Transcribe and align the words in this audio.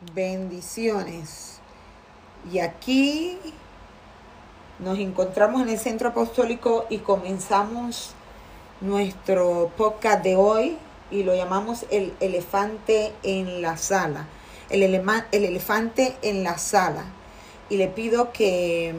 Bendiciones. 0.00 1.58
Y 2.52 2.58
aquí 2.58 3.38
nos 4.78 4.98
encontramos 4.98 5.62
en 5.62 5.70
el 5.70 5.78
centro 5.78 6.10
apostólico 6.10 6.84
y 6.90 6.98
comenzamos 6.98 8.10
nuestro 8.82 9.72
podcast 9.74 10.22
de 10.22 10.36
hoy 10.36 10.76
y 11.10 11.22
lo 11.22 11.34
llamamos 11.34 11.86
el 11.90 12.12
elefante 12.20 13.14
en 13.22 13.62
la 13.62 13.78
sala. 13.78 14.28
El, 14.68 14.82
el 14.82 15.44
elefante 15.44 16.14
en 16.20 16.44
la 16.44 16.58
sala. 16.58 17.06
Y 17.70 17.78
le 17.78 17.88
pido 17.88 18.34
que 18.34 18.94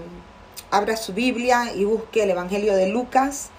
abra 0.72 0.98
su 0.98 1.14
Biblia 1.14 1.74
y 1.76 1.86
busque 1.86 2.24
el 2.24 2.32
Evangelio 2.32 2.74
de 2.76 2.88
Lucas. 2.88 3.52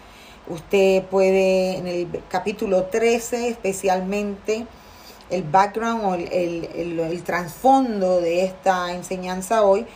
Usted 0.49 1.05
puede 1.05 1.77
en 1.77 1.87
el 1.87 2.09
capítulo 2.29 2.87
13 2.87 3.49
especialmente 3.49 4.67
el 5.31 5.43
background 5.43 6.05
o 6.05 6.15
el, 6.15 7.23
trasfondo 7.25 8.21
de 8.21 8.45
esta 8.45 8.93
enseñanza 8.93 9.63
hoy, 9.63 9.87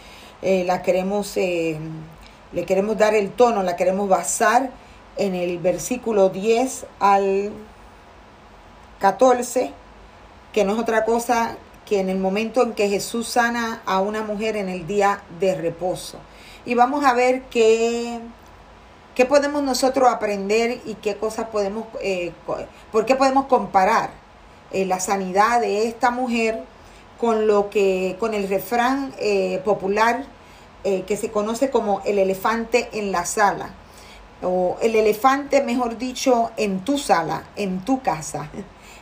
eh, 0.43 0.65
la 0.65 0.83
queremos, 0.83 1.37
eh, 1.37 1.79
le 2.53 2.65
queremos 2.65 2.99
dar 2.99 3.15
el 3.15 3.31
tono, 3.31 3.63
la 3.63 3.77
queremos 3.77 4.09
basar 4.09 4.71
en 5.17 5.35
el 5.35 5.59
versículo 5.59 6.29
10 6.31 6.87
al 7.01 7.53
14, 8.99 9.73
que 10.53 10.65
no 10.65 10.75
es 10.75 10.79
otra 10.79 11.05
cosa 11.05 11.57
que 11.87 12.01
en 12.01 12.09
el 12.09 12.19
momento 12.19 12.63
en 12.63 12.75
que 12.75 12.89
Jesús 12.89 13.29
sana 13.29 13.83
a 13.87 14.01
una 14.01 14.23
mujer 14.23 14.57
en 14.57 14.69
el 14.69 14.87
día 14.87 15.23
de 15.41 15.55
reposo. 15.55 16.19
Y 16.65 16.75
vamos 16.75 17.05
a 17.05 17.13
ver 17.13 17.43
qué, 17.51 18.21
qué 19.15 19.27
podemos 19.27 19.63
nosotros 19.63 20.09
aprender 20.09 20.81
y 20.85 20.95
qué 20.95 21.17
cosas 21.17 21.49
podemos, 21.49 21.87
eh, 22.01 22.33
por 22.93 23.07
qué 23.07 23.17
podemos 23.17 23.47
comparar 23.47 24.22
eh, 24.73 24.87
la 24.87 25.01
sanidad 25.01 25.61
de 25.61 25.87
esta 25.87 26.11
mujer 26.11 26.65
con 27.21 27.47
lo 27.47 27.69
que, 27.71 28.17
con 28.19 28.35
el 28.35 28.49
refrán 28.49 29.15
eh, 29.19 29.61
popular 29.65 30.25
eh, 30.85 31.03
que 31.03 31.17
se 31.17 31.31
conoce 31.31 31.71
como 31.71 32.01
el 32.05 32.19
elefante 32.19 32.89
en 32.93 33.13
la 33.13 33.27
sala, 33.27 33.75
o 34.43 34.77
el 34.83 34.97
elefante, 34.97 35.63
mejor 35.63 35.99
dicho, 35.99 36.51
en 36.57 36.81
tu 36.81 36.99
sala, 36.99 37.45
en 37.55 37.85
tu 37.85 38.03
casa. 38.03 38.51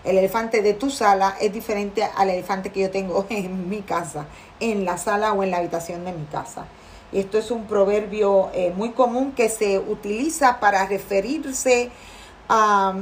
El 0.04 0.18
elefante 0.18 0.60
de 0.60 0.74
tu 0.74 0.90
sala 0.90 1.36
es 1.40 1.52
diferente 1.52 2.02
al 2.02 2.30
elefante 2.30 2.70
que 2.70 2.80
yo 2.80 2.90
tengo 2.90 3.26
en 3.30 3.68
mi 3.68 3.80
casa, 3.80 4.26
en 4.58 4.84
la 4.84 4.98
sala 4.98 5.32
o 5.32 5.42
en 5.42 5.50
la 5.50 5.58
habitación 5.58 6.04
de 6.04 6.12
mi 6.12 6.24
casa. 6.26 6.66
Y 7.12 7.20
esto 7.20 7.38
es 7.38 7.50
un 7.50 7.64
proverbio 7.64 8.50
muy 8.76 8.90
común 8.90 9.32
que 9.32 9.48
se 9.48 9.78
utiliza 9.78 10.60
para 10.60 10.86
referirse 10.86 11.90
a 12.48 12.94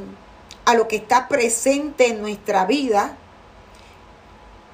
a 0.69 0.75
lo 0.75 0.87
que 0.87 0.97
está 0.97 1.29
presente 1.29 2.09
en 2.09 2.21
nuestra 2.21 2.67
vida, 2.67 3.17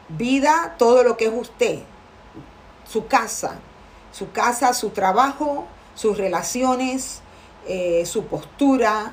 vida, 0.08 0.74
todo 0.76 1.04
lo 1.04 1.16
que 1.16 1.26
es 1.26 1.32
usted, 1.32 1.82
su 2.84 3.06
casa, 3.06 3.60
su 4.10 4.32
casa, 4.32 4.74
su 4.74 4.90
trabajo, 4.90 5.66
sus 5.94 6.18
relaciones, 6.18 7.20
eh, 7.68 8.04
su 8.06 8.26
postura, 8.26 9.12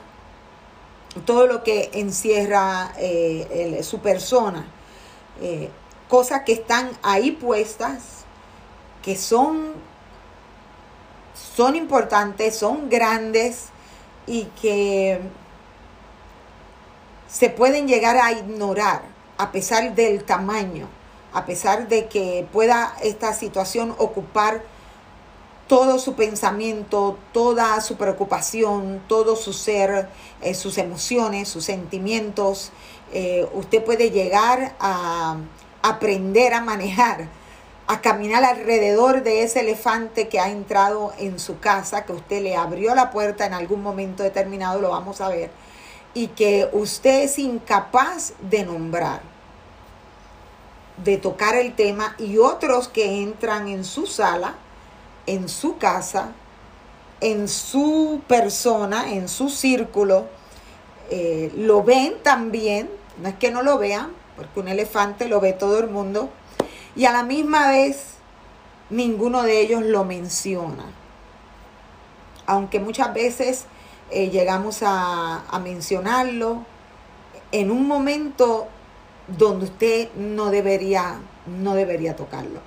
todo 1.23 1.45
lo 1.45 1.61
que 1.61 1.91
encierra 1.93 2.93
eh, 2.97 3.81
su 3.83 3.99
persona. 3.99 4.65
Eh, 5.39 5.69
cosas 6.09 6.41
que 6.41 6.53
están 6.53 6.89
ahí 7.03 7.29
puestas, 7.29 8.25
que 9.03 9.15
son, 9.15 9.73
son 11.55 11.75
importantes, 11.75 12.57
son 12.57 12.89
grandes 12.89 13.65
y 14.25 14.45
que 14.59 15.21
se 17.31 17.49
pueden 17.49 17.87
llegar 17.87 18.17
a 18.17 18.33
ignorar 18.33 19.03
a 19.37 19.51
pesar 19.51 19.95
del 19.95 20.23
tamaño, 20.23 20.87
a 21.33 21.45
pesar 21.45 21.87
de 21.87 22.07
que 22.07 22.45
pueda 22.51 22.93
esta 23.01 23.33
situación 23.33 23.95
ocupar 23.97 24.61
todo 25.67 25.97
su 25.97 26.15
pensamiento, 26.15 27.17
toda 27.31 27.79
su 27.79 27.95
preocupación, 27.95 29.01
todo 29.07 29.37
su 29.37 29.53
ser, 29.53 30.09
eh, 30.41 30.53
sus 30.53 30.77
emociones, 30.77 31.47
sus 31.47 31.63
sentimientos. 31.63 32.71
Eh, 33.13 33.47
usted 33.53 33.81
puede 33.81 34.11
llegar 34.11 34.75
a 34.81 35.37
aprender 35.81 36.53
a 36.53 36.59
manejar, 36.59 37.29
a 37.87 38.01
caminar 38.01 38.43
alrededor 38.43 39.23
de 39.23 39.43
ese 39.43 39.61
elefante 39.61 40.27
que 40.27 40.41
ha 40.41 40.49
entrado 40.49 41.13
en 41.17 41.39
su 41.39 41.59
casa, 41.59 42.03
que 42.03 42.11
usted 42.11 42.43
le 42.43 42.57
abrió 42.57 42.93
la 42.93 43.09
puerta 43.09 43.45
en 43.45 43.53
algún 43.53 43.81
momento 43.81 44.21
determinado, 44.21 44.81
lo 44.81 44.89
vamos 44.89 45.21
a 45.21 45.29
ver 45.29 45.60
y 46.13 46.27
que 46.27 46.69
usted 46.73 47.23
es 47.23 47.39
incapaz 47.39 48.33
de 48.41 48.65
nombrar, 48.65 49.21
de 51.03 51.17
tocar 51.17 51.55
el 51.55 51.73
tema 51.73 52.15
y 52.17 52.37
otros 52.37 52.87
que 52.87 53.21
entran 53.21 53.67
en 53.67 53.85
su 53.85 54.07
sala, 54.07 54.55
en 55.25 55.47
su 55.47 55.77
casa, 55.77 56.33
en 57.21 57.47
su 57.47 58.21
persona, 58.27 59.13
en 59.13 59.29
su 59.29 59.49
círculo, 59.49 60.25
eh, 61.09 61.51
lo 61.55 61.83
ven 61.83 62.15
también, 62.23 62.89
no 63.21 63.29
es 63.29 63.35
que 63.35 63.51
no 63.51 63.63
lo 63.63 63.77
vean, 63.77 64.11
porque 64.35 64.59
un 64.59 64.67
elefante 64.67 65.27
lo 65.27 65.39
ve 65.39 65.53
todo 65.53 65.79
el 65.79 65.89
mundo, 65.89 66.29
y 66.95 67.05
a 67.05 67.11
la 67.11 67.23
misma 67.23 67.69
vez 67.69 68.15
ninguno 68.89 69.43
de 69.43 69.61
ellos 69.61 69.83
lo 69.83 70.03
menciona. 70.03 70.85
Aunque 72.45 72.79
muchas 72.79 73.13
veces 73.13 73.65
eh, 74.11 74.29
llegamos 74.29 74.79
a, 74.81 75.43
mencionarlo 75.63 76.65
en 77.53 77.71
un 77.71 77.87
momento 77.87 78.67
donde 79.27 79.65
usted 79.65 80.09
no 80.15 80.51
debería, 80.51 81.21
no 81.45 81.75
debería 81.75 82.17
tocarlo. 82.17 82.59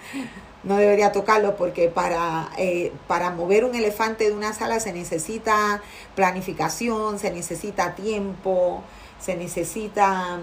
no 0.62 0.76
debería 0.76 1.10
tocarlo 1.10 1.56
porque 1.56 1.88
para, 1.88 2.50
eh, 2.56 2.92
para 3.08 3.30
mover 3.30 3.64
un 3.64 3.74
elefante 3.74 4.28
de 4.28 4.32
una 4.32 4.52
sala 4.52 4.78
se 4.78 4.92
necesita 4.92 5.82
planificación, 6.14 7.18
se 7.18 7.32
necesita 7.32 7.96
tiempo, 7.96 8.82
se 9.20 9.36
necesita 9.36 10.38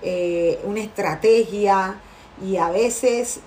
eh, 0.00 0.60
una 0.64 0.80
estrategia 0.80 1.96
y 2.42 2.56
a 2.56 2.70
veces 2.70 3.40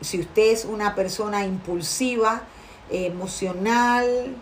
si 0.00 0.20
usted 0.20 0.50
es 0.50 0.64
una 0.64 0.94
persona 0.94 1.44
impulsiva, 1.44 2.42
emocional, 2.90 4.34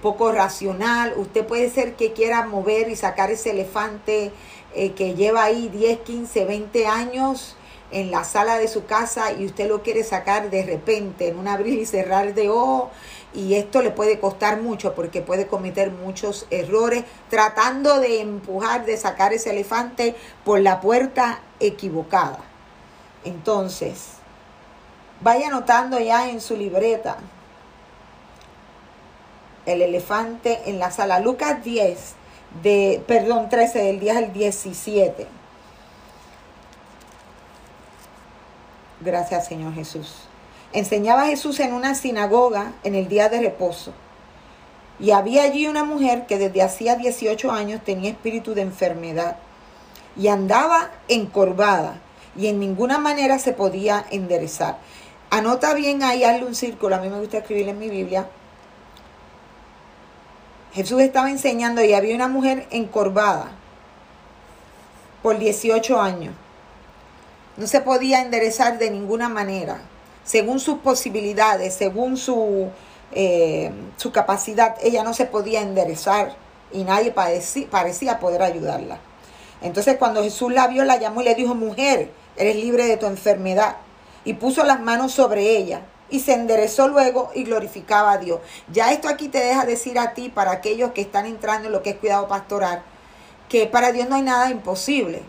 poco 0.00 0.32
racional. 0.32 1.14
Usted 1.16 1.46
puede 1.46 1.70
ser 1.70 1.94
que 1.94 2.12
quiera 2.12 2.46
mover 2.46 2.88
y 2.88 2.96
sacar 2.96 3.30
ese 3.30 3.50
elefante 3.50 4.32
eh, 4.74 4.92
que 4.92 5.14
lleva 5.14 5.44
ahí 5.44 5.68
10, 5.68 6.00
15, 6.00 6.44
20 6.44 6.86
años 6.86 7.56
en 7.90 8.10
la 8.10 8.24
sala 8.24 8.58
de 8.58 8.66
su 8.66 8.86
casa 8.86 9.32
y 9.32 9.46
usted 9.46 9.68
lo 9.68 9.82
quiere 9.82 10.02
sacar 10.02 10.50
de 10.50 10.64
repente 10.64 11.28
en 11.28 11.38
un 11.38 11.46
abrir 11.46 11.78
y 11.78 11.86
cerrar 11.86 12.34
de 12.34 12.48
ojo 12.48 12.90
y 13.32 13.54
esto 13.54 13.82
le 13.82 13.90
puede 13.90 14.18
costar 14.18 14.60
mucho 14.60 14.94
porque 14.94 15.20
puede 15.20 15.46
cometer 15.46 15.90
muchos 15.92 16.46
errores 16.50 17.04
tratando 17.30 18.00
de 18.00 18.20
empujar, 18.20 18.84
de 18.84 18.96
sacar 18.96 19.32
ese 19.32 19.50
elefante 19.50 20.16
por 20.44 20.60
la 20.60 20.80
puerta 20.80 21.40
equivocada. 21.60 22.40
Entonces, 23.24 24.14
vaya 25.20 25.48
anotando 25.48 26.00
ya 26.00 26.28
en 26.30 26.40
su 26.40 26.56
libreta 26.56 27.18
el 29.66 29.82
elefante 29.82 30.60
en 30.66 30.78
la 30.78 30.90
sala. 30.90 31.20
Lucas 31.20 31.62
10, 31.64 32.14
de, 32.62 33.02
perdón, 33.06 33.48
13, 33.48 33.78
del 33.80 34.00
10 34.00 34.16
al 34.16 34.32
17. 34.32 35.26
Gracias, 39.00 39.46
Señor 39.46 39.74
Jesús. 39.74 40.14
Enseñaba 40.72 41.26
Jesús 41.26 41.60
en 41.60 41.72
una 41.72 41.94
sinagoga 41.94 42.72
en 42.82 42.94
el 42.94 43.08
día 43.08 43.28
de 43.28 43.40
reposo. 43.40 43.92
Y 44.98 45.10
había 45.10 45.42
allí 45.42 45.66
una 45.66 45.84
mujer 45.84 46.26
que 46.26 46.38
desde 46.38 46.62
hacía 46.62 46.96
18 46.96 47.50
años 47.50 47.82
tenía 47.84 48.10
espíritu 48.10 48.54
de 48.54 48.62
enfermedad 48.62 49.36
y 50.16 50.28
andaba 50.28 50.90
encorvada 51.08 52.00
y 52.36 52.46
en 52.46 52.60
ninguna 52.60 52.98
manera 52.98 53.38
se 53.38 53.52
podía 53.52 54.04
enderezar. 54.10 54.78
Anota 55.30 55.74
bien 55.74 56.02
ahí, 56.02 56.24
hazle 56.24 56.46
un 56.46 56.54
círculo, 56.54 56.94
a 56.96 57.00
mí 57.00 57.08
me 57.08 57.18
gusta 57.18 57.38
escribir 57.38 57.68
en 57.68 57.78
mi 57.78 57.88
Biblia, 57.88 58.28
Jesús 60.74 61.00
estaba 61.02 61.30
enseñando 61.30 61.84
y 61.84 61.94
había 61.94 62.16
una 62.16 62.26
mujer 62.26 62.66
encorvada 62.72 63.52
por 65.22 65.38
18 65.38 66.00
años. 66.00 66.34
No 67.56 67.68
se 67.68 67.80
podía 67.80 68.20
enderezar 68.20 68.78
de 68.78 68.90
ninguna 68.90 69.28
manera, 69.28 69.78
según 70.24 70.58
sus 70.58 70.78
posibilidades, 70.78 71.74
según 71.74 72.16
su, 72.16 72.70
eh, 73.12 73.70
su 73.96 74.10
capacidad. 74.10 74.74
Ella 74.82 75.04
no 75.04 75.14
se 75.14 75.26
podía 75.26 75.62
enderezar 75.62 76.34
y 76.72 76.82
nadie 76.82 77.12
parecía, 77.12 77.70
parecía 77.70 78.18
poder 78.18 78.42
ayudarla. 78.42 78.98
Entonces 79.62 79.96
cuando 79.96 80.24
Jesús 80.24 80.52
la 80.52 80.66
vio, 80.66 80.82
la 80.84 80.98
llamó 80.98 81.22
y 81.22 81.24
le 81.26 81.36
dijo, 81.36 81.54
mujer, 81.54 82.10
eres 82.36 82.56
libre 82.56 82.86
de 82.86 82.96
tu 82.96 83.06
enfermedad. 83.06 83.76
Y 84.24 84.34
puso 84.34 84.64
las 84.64 84.80
manos 84.80 85.12
sobre 85.12 85.56
ella 85.56 85.82
y 86.10 86.20
se 86.20 86.34
enderezó 86.34 86.88
luego 86.88 87.30
y 87.34 87.44
glorificaba 87.44 88.12
a 88.12 88.18
Dios. 88.18 88.40
Ya 88.72 88.92
esto 88.92 89.08
aquí 89.08 89.28
te 89.28 89.38
deja 89.38 89.64
decir 89.64 89.98
a 89.98 90.14
ti, 90.14 90.28
para 90.28 90.52
aquellos 90.52 90.92
que 90.92 91.00
están 91.00 91.26
entrando 91.26 91.68
en 91.68 91.72
lo 91.72 91.82
que 91.82 91.90
es 91.90 91.96
cuidado 91.96 92.28
pastoral, 92.28 92.82
que 93.48 93.66
para 93.66 93.92
Dios 93.92 94.08
no 94.08 94.16
hay 94.16 94.22
nada 94.22 94.50
imposible. 94.50 95.22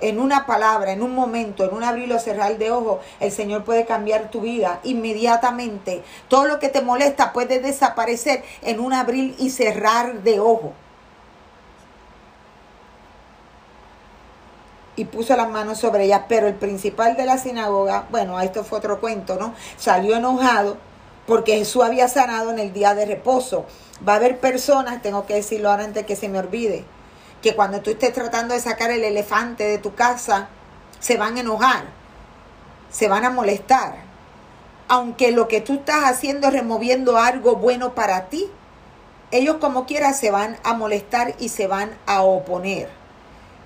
en 0.00 0.18
una 0.18 0.46
palabra, 0.46 0.92
en 0.92 1.02
un 1.02 1.14
momento, 1.14 1.64
en 1.64 1.74
un 1.74 1.84
abrir 1.84 2.12
o 2.12 2.18
cerrar 2.18 2.56
de 2.58 2.70
ojos, 2.70 3.00
el 3.20 3.30
Señor 3.30 3.64
puede 3.64 3.84
cambiar 3.84 4.30
tu 4.30 4.40
vida 4.40 4.80
inmediatamente. 4.82 6.02
Todo 6.28 6.46
lo 6.46 6.58
que 6.58 6.68
te 6.68 6.80
molesta 6.80 7.32
puede 7.32 7.60
desaparecer 7.60 8.42
en 8.62 8.80
un 8.80 8.92
abrir 8.92 9.34
y 9.38 9.50
cerrar 9.50 10.22
de 10.22 10.40
ojos. 10.40 10.72
Y 14.96 15.04
puso 15.06 15.36
las 15.36 15.48
manos 15.48 15.78
sobre 15.78 16.04
ella. 16.04 16.26
Pero 16.28 16.46
el 16.46 16.54
principal 16.54 17.16
de 17.16 17.26
la 17.26 17.38
sinagoga, 17.38 18.06
bueno, 18.10 18.40
esto 18.40 18.64
fue 18.64 18.78
otro 18.78 19.00
cuento, 19.00 19.36
¿no? 19.36 19.54
Salió 19.76 20.16
enojado 20.16 20.76
porque 21.26 21.56
Jesús 21.58 21.84
había 21.84 22.08
sanado 22.08 22.50
en 22.50 22.58
el 22.58 22.72
día 22.72 22.94
de 22.94 23.06
reposo. 23.06 23.64
Va 24.06 24.14
a 24.14 24.16
haber 24.16 24.40
personas, 24.40 25.02
tengo 25.02 25.26
que 25.26 25.34
decirlo 25.34 25.70
ahora 25.70 25.84
antes 25.84 26.06
que 26.06 26.16
se 26.16 26.28
me 26.28 26.38
olvide, 26.38 26.84
que 27.42 27.54
cuando 27.54 27.80
tú 27.80 27.90
estés 27.90 28.12
tratando 28.12 28.54
de 28.54 28.60
sacar 28.60 28.90
el 28.90 29.04
elefante 29.04 29.64
de 29.64 29.78
tu 29.78 29.94
casa, 29.94 30.48
se 30.98 31.16
van 31.16 31.36
a 31.36 31.40
enojar, 31.40 31.84
se 32.90 33.08
van 33.08 33.24
a 33.24 33.30
molestar. 33.30 33.96
Aunque 34.88 35.30
lo 35.30 35.46
que 35.46 35.60
tú 35.60 35.74
estás 35.74 36.04
haciendo 36.04 36.48
es 36.48 36.52
removiendo 36.52 37.16
algo 37.16 37.56
bueno 37.56 37.94
para 37.94 38.26
ti, 38.26 38.50
ellos 39.30 39.58
como 39.60 39.86
quiera 39.86 40.12
se 40.12 40.32
van 40.32 40.56
a 40.64 40.74
molestar 40.74 41.34
y 41.38 41.50
se 41.50 41.68
van 41.68 41.96
a 42.06 42.22
oponer 42.22 42.99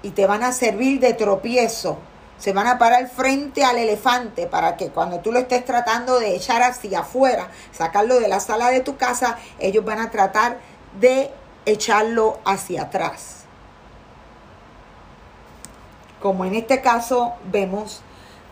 y 0.05 0.11
te 0.11 0.27
van 0.27 0.45
a 0.45 0.53
servir 0.53 1.01
de 1.01 1.15
tropiezo. 1.15 1.97
Se 2.39 2.53
van 2.53 2.67
a 2.67 2.79
parar 2.79 3.09
frente 3.09 3.65
al 3.65 3.79
elefante 3.79 4.47
para 4.47 4.77
que 4.77 4.91
cuando 4.91 5.21
tú 5.21 5.33
lo 5.33 5.39
estés 5.39 5.65
tratando 5.65 6.21
de 6.21 6.37
echar 6.37 6.62
hacia 6.62 7.01
afuera, 7.01 7.49
sacarlo 7.73 8.21
de 8.21 8.29
la 8.29 8.39
sala 8.39 8.69
de 8.69 8.81
tu 8.81 8.99
casa, 8.99 9.39
ellos 9.59 9.85
van 9.85 10.01
a 10.01 10.11
tratar 10.11 10.59
de 11.01 11.31
echarlo 11.65 12.39
hacia 12.45 12.83
atrás. 12.83 13.45
Como 16.21 16.45
en 16.45 16.55
este 16.55 16.83
caso 16.83 17.33
vemos 17.51 18.03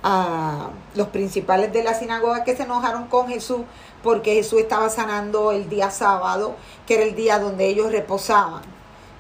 a 0.02 0.70
los 0.94 1.08
principales 1.08 1.70
de 1.72 1.84
la 1.84 1.92
sinagoga 1.92 2.44
que 2.44 2.56
se 2.56 2.62
enojaron 2.62 3.08
con 3.08 3.28
Jesús 3.28 3.60
porque 4.02 4.34
Jesús 4.34 4.60
estaba 4.60 4.88
sanando 4.88 5.52
el 5.52 5.68
día 5.68 5.90
sábado, 5.90 6.56
que 6.86 6.94
era 6.94 7.02
el 7.04 7.14
día 7.14 7.38
donde 7.38 7.66
ellos 7.66 7.92
reposaban 7.92 8.71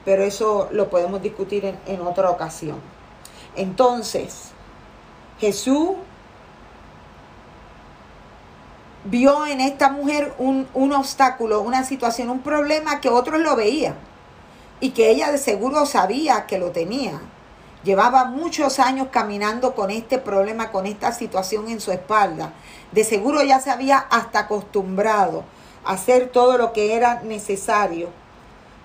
pero 0.04 0.22
eso 0.24 0.68
lo 0.72 0.90
podemos 0.90 1.22
discutir 1.22 1.76
en, 1.86 2.00
otra 2.00 2.30
ocasión. 2.30 2.80
Entonces, 3.54 4.50
Jesús 5.38 5.90
vio 9.04 9.46
en 9.46 9.60
esta 9.60 9.90
mujer 9.90 10.34
un, 10.38 10.66
un, 10.74 10.92
obstáculo, 10.92 11.60
una 11.60 11.84
situación, 11.84 12.30
un 12.30 12.40
problema 12.40 13.00
que 13.00 13.08
otros 13.08 13.40
lo 13.40 13.56
veían 13.56 13.96
y 14.80 14.90
que 14.90 15.10
ella 15.10 15.30
de 15.30 15.38
seguro 15.38 15.86
sabía 15.86 16.46
que 16.46 16.58
lo 16.58 16.70
tenía. 16.70 17.20
Llevaba 17.84 18.26
muchos 18.26 18.78
años 18.78 19.08
caminando 19.10 19.74
con 19.74 19.90
este 19.90 20.18
problema, 20.18 20.70
con 20.70 20.86
esta 20.86 21.12
situación 21.12 21.68
en 21.68 21.80
su 21.80 21.90
espalda. 21.90 22.52
De 22.92 23.02
seguro 23.02 23.42
ya 23.42 23.58
se 23.58 23.70
había 23.70 23.98
hasta 23.98 24.40
acostumbrado 24.40 25.42
a 25.84 25.92
hacer 25.92 26.28
todo 26.28 26.58
lo 26.58 26.72
que 26.72 26.94
era 26.94 27.22
necesario 27.22 28.21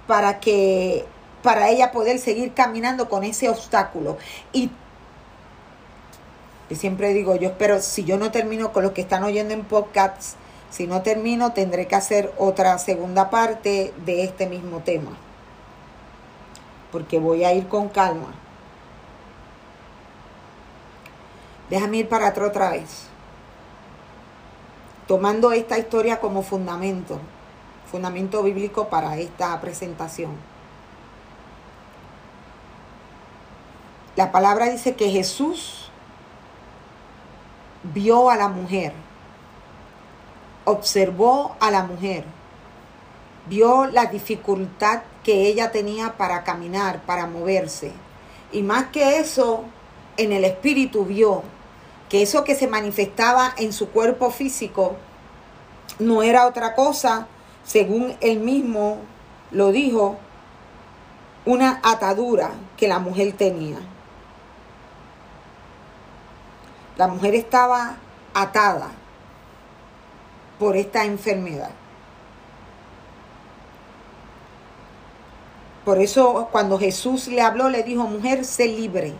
para 0.07 0.39
que 0.39 1.05
para 1.43 1.69
ella 1.69 1.91
poder 1.91 2.19
seguir 2.19 2.53
caminando 2.53 3.09
con 3.09 3.23
ese 3.23 3.49
obstáculo. 3.49 4.17
Y, 4.51 4.71
siempre 6.71 7.13
digo 7.13 7.35
yo, 7.35 7.49
espero, 7.49 7.81
si 7.81 8.03
yo 8.03 8.17
no 8.17 8.31
termino 8.31 8.73
con 8.73 8.83
los 8.83 8.93
que 8.93 9.01
están 9.01 9.23
oyendo 9.23 9.53
en 9.53 9.63
podcasts, 9.63 10.35
si 10.69 10.87
no 10.87 11.01
termino, 11.01 11.53
tendré 11.53 11.87
que 11.87 11.95
hacer 11.95 12.33
otra 12.37 12.77
segunda 12.79 13.29
parte 13.29 13.93
de 14.05 14.23
este 14.23 14.47
mismo 14.47 14.79
tema. 14.79 15.11
Porque 16.91 17.19
voy 17.19 17.45
a 17.45 17.53
ir 17.53 17.67
con 17.67 17.87
calma. 17.89 18.33
Déjame 21.69 21.97
ir 21.97 22.09
para 22.09 22.27
atrás 22.27 22.49
otra 22.49 22.71
vez. 22.71 23.07
Tomando 25.07 25.53
esta 25.53 25.77
historia 25.77 26.19
como 26.19 26.41
fundamento 26.41 27.19
fundamento 27.91 28.43
bíblico 28.43 28.89
para 28.89 29.17
esta 29.17 29.59
presentación. 29.61 30.31
La 34.15 34.31
palabra 34.31 34.65
dice 34.69 34.95
que 34.95 35.09
Jesús 35.09 35.89
vio 37.83 38.29
a 38.29 38.35
la 38.35 38.47
mujer, 38.47 38.93
observó 40.65 41.55
a 41.59 41.71
la 41.71 41.83
mujer, 41.83 42.25
vio 43.47 43.85
la 43.85 44.07
dificultad 44.07 45.03
que 45.23 45.47
ella 45.47 45.71
tenía 45.71 46.17
para 46.17 46.43
caminar, 46.43 47.01
para 47.03 47.27
moverse. 47.27 47.91
Y 48.51 48.63
más 48.63 48.87
que 48.87 49.19
eso, 49.19 49.65
en 50.17 50.31
el 50.31 50.43
espíritu 50.45 51.05
vio 51.05 51.43
que 52.09 52.21
eso 52.21 52.43
que 52.43 52.55
se 52.55 52.67
manifestaba 52.67 53.53
en 53.57 53.73
su 53.73 53.89
cuerpo 53.89 54.31
físico 54.31 54.95
no 55.99 56.23
era 56.23 56.47
otra 56.47 56.73
cosa 56.73 57.27
según 57.67 58.15
él 58.21 58.39
mismo 58.39 58.99
lo 59.51 59.73
dijo, 59.73 60.17
una 61.45 61.81
atadura 61.83 62.51
que 62.77 62.87
la 62.87 62.99
mujer 62.99 63.33
tenía. 63.33 63.77
La 66.95 67.07
mujer 67.07 67.35
estaba 67.35 67.97
atada 68.33 68.89
por 70.57 70.77
esta 70.77 71.03
enfermedad. 71.03 71.71
Por 75.83 75.99
eso 75.99 76.47
cuando 76.51 76.79
Jesús 76.79 77.27
le 77.27 77.41
habló, 77.41 77.69
le 77.69 77.83
dijo, 77.83 78.03
mujer, 78.03 78.45
sé 78.45 78.67
libre. 78.67 79.13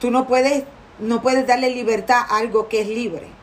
Tú 0.00 0.10
no 0.10 0.26
puedes, 0.26 0.64
no 0.98 1.22
puedes 1.22 1.46
darle 1.46 1.70
libertad 1.70 2.22
a 2.28 2.38
algo 2.38 2.68
que 2.68 2.80
es 2.80 2.88
libre. 2.88 3.37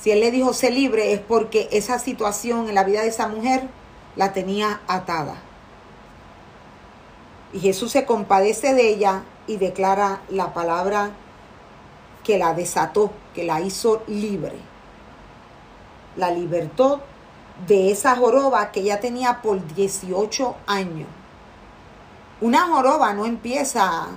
Si 0.00 0.10
él 0.10 0.20
le 0.20 0.30
dijo 0.30 0.52
sé 0.52 0.70
libre 0.70 1.12
es 1.12 1.20
porque 1.20 1.68
esa 1.72 1.98
situación 1.98 2.68
en 2.68 2.74
la 2.74 2.84
vida 2.84 3.02
de 3.02 3.08
esa 3.08 3.28
mujer 3.28 3.68
la 4.16 4.32
tenía 4.32 4.80
atada. 4.86 5.36
Y 7.52 7.60
Jesús 7.60 7.92
se 7.92 8.04
compadece 8.04 8.74
de 8.74 8.88
ella 8.88 9.22
y 9.46 9.56
declara 9.56 10.20
la 10.28 10.52
palabra 10.54 11.10
que 12.22 12.38
la 12.38 12.54
desató, 12.54 13.10
que 13.34 13.44
la 13.44 13.60
hizo 13.60 14.02
libre. 14.06 14.56
La 16.16 16.30
libertó 16.30 17.00
de 17.66 17.90
esa 17.90 18.14
joroba 18.16 18.70
que 18.70 18.80
ella 18.80 19.00
tenía 19.00 19.40
por 19.40 19.66
18 19.74 20.56
años. 20.66 21.08
Una 22.40 22.68
joroba 22.68 23.14
no 23.14 23.26
empieza 23.26 24.08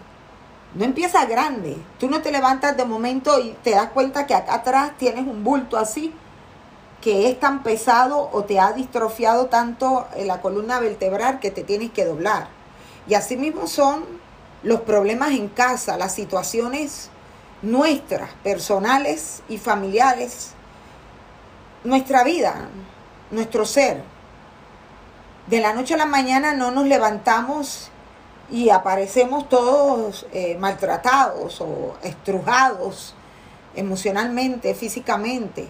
no 0.76 0.86
empieza 0.86 1.26
grande. 1.26 1.78
Tú 2.00 2.10
no 2.10 2.22
te 2.22 2.32
levantas 2.32 2.78
de 2.78 2.86
momento 2.86 3.40
y 3.40 3.52
te 3.64 3.72
das 3.72 3.90
cuenta 3.90 4.26
que 4.26 4.34
acá 4.34 4.56
atrás 4.56 4.92
tienes 4.98 5.28
un 5.28 5.44
bulto 5.44 5.78
así 5.78 6.14
que 7.02 7.30
es 7.30 7.40
tan 7.40 7.64
pesado 7.64 8.30
o 8.32 8.44
te 8.44 8.60
ha 8.60 8.74
distrofiado 8.74 9.48
tanto 9.48 10.08
en 10.16 10.28
la 10.28 10.40
columna 10.40 10.80
vertebral 10.80 11.40
que 11.40 11.50
te 11.50 11.64
tienes 11.64 11.92
que 11.92 12.06
doblar. 12.06 12.48
Y 13.08 13.16
así 13.16 13.38
mismo 13.38 13.68
son 13.68 14.06
los 14.62 14.82
problemas 14.82 15.32
en 15.32 15.48
casa, 15.50 15.98
las 15.98 16.14
situaciones 16.14 17.10
nuestras, 17.62 18.30
personales 18.44 19.44
y 19.48 19.58
familiares, 19.58 20.52
nuestra 21.84 22.24
vida, 22.24 22.70
nuestro 23.30 23.66
ser. 23.66 24.04
De 25.48 25.60
la 25.60 25.74
noche 25.74 25.94
a 25.94 25.98
la 25.98 26.06
mañana 26.06 26.54
no 26.54 26.72
nos 26.72 26.88
levantamos 26.88 27.91
y 28.52 28.70
aparecemos 28.70 29.48
todos 29.48 30.28
eh, 30.34 30.58
maltratados 30.60 31.62
o 31.62 31.96
estrujados 32.04 33.16
emocionalmente, 33.76 34.76
físicamente. 34.76 35.68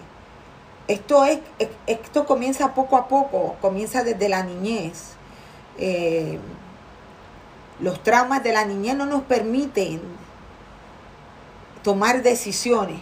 Esto, 0.88 1.24
es, 1.24 1.38
esto 1.86 2.26
comienza 2.26 2.74
poco 2.74 2.96
a 2.96 3.06
poco, 3.06 3.54
comienza 3.60 4.02
desde 4.02 4.28
la 4.28 4.42
niñez. 4.42 5.12
Eh, 5.78 6.40
los 7.78 8.02
traumas 8.02 8.42
de 8.42 8.52
la 8.52 8.64
niñez 8.64 8.96
no 8.96 9.06
nos 9.06 9.22
permiten 9.22 10.02
tomar 11.84 12.22
decisiones 12.22 13.00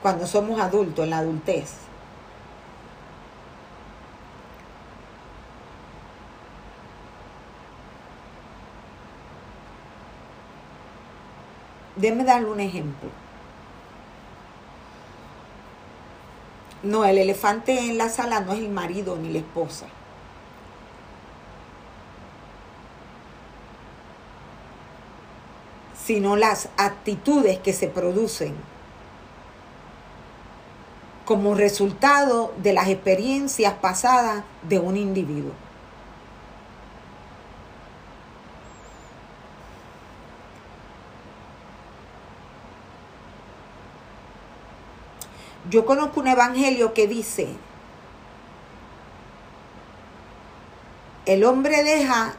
cuando 0.00 0.26
somos 0.26 0.58
adultos, 0.58 1.04
en 1.04 1.10
la 1.10 1.18
adultez. 1.18 1.81
Déme 11.96 12.24
darle 12.24 12.50
un 12.50 12.60
ejemplo. 12.60 13.10
No, 16.82 17.04
el 17.04 17.18
elefante 17.18 17.78
en 17.78 17.98
la 17.98 18.08
sala 18.08 18.40
no 18.40 18.52
es 18.52 18.58
el 18.58 18.68
marido 18.68 19.16
ni 19.16 19.32
la 19.32 19.38
esposa. 19.38 19.86
sino 26.04 26.34
las 26.34 26.68
actitudes 26.76 27.58
que 27.60 27.72
se 27.72 27.86
producen 27.86 28.56
como 31.24 31.54
resultado 31.54 32.52
de 32.58 32.72
las 32.72 32.88
experiencias 32.88 33.74
pasadas 33.74 34.42
de 34.68 34.80
un 34.80 34.96
individuo. 34.96 35.52
Yo 45.72 45.86
conozco 45.86 46.20
un 46.20 46.26
evangelio 46.26 46.92
que 46.92 47.08
dice, 47.08 47.48
el 51.24 51.44
hombre 51.44 51.82
deja 51.82 52.34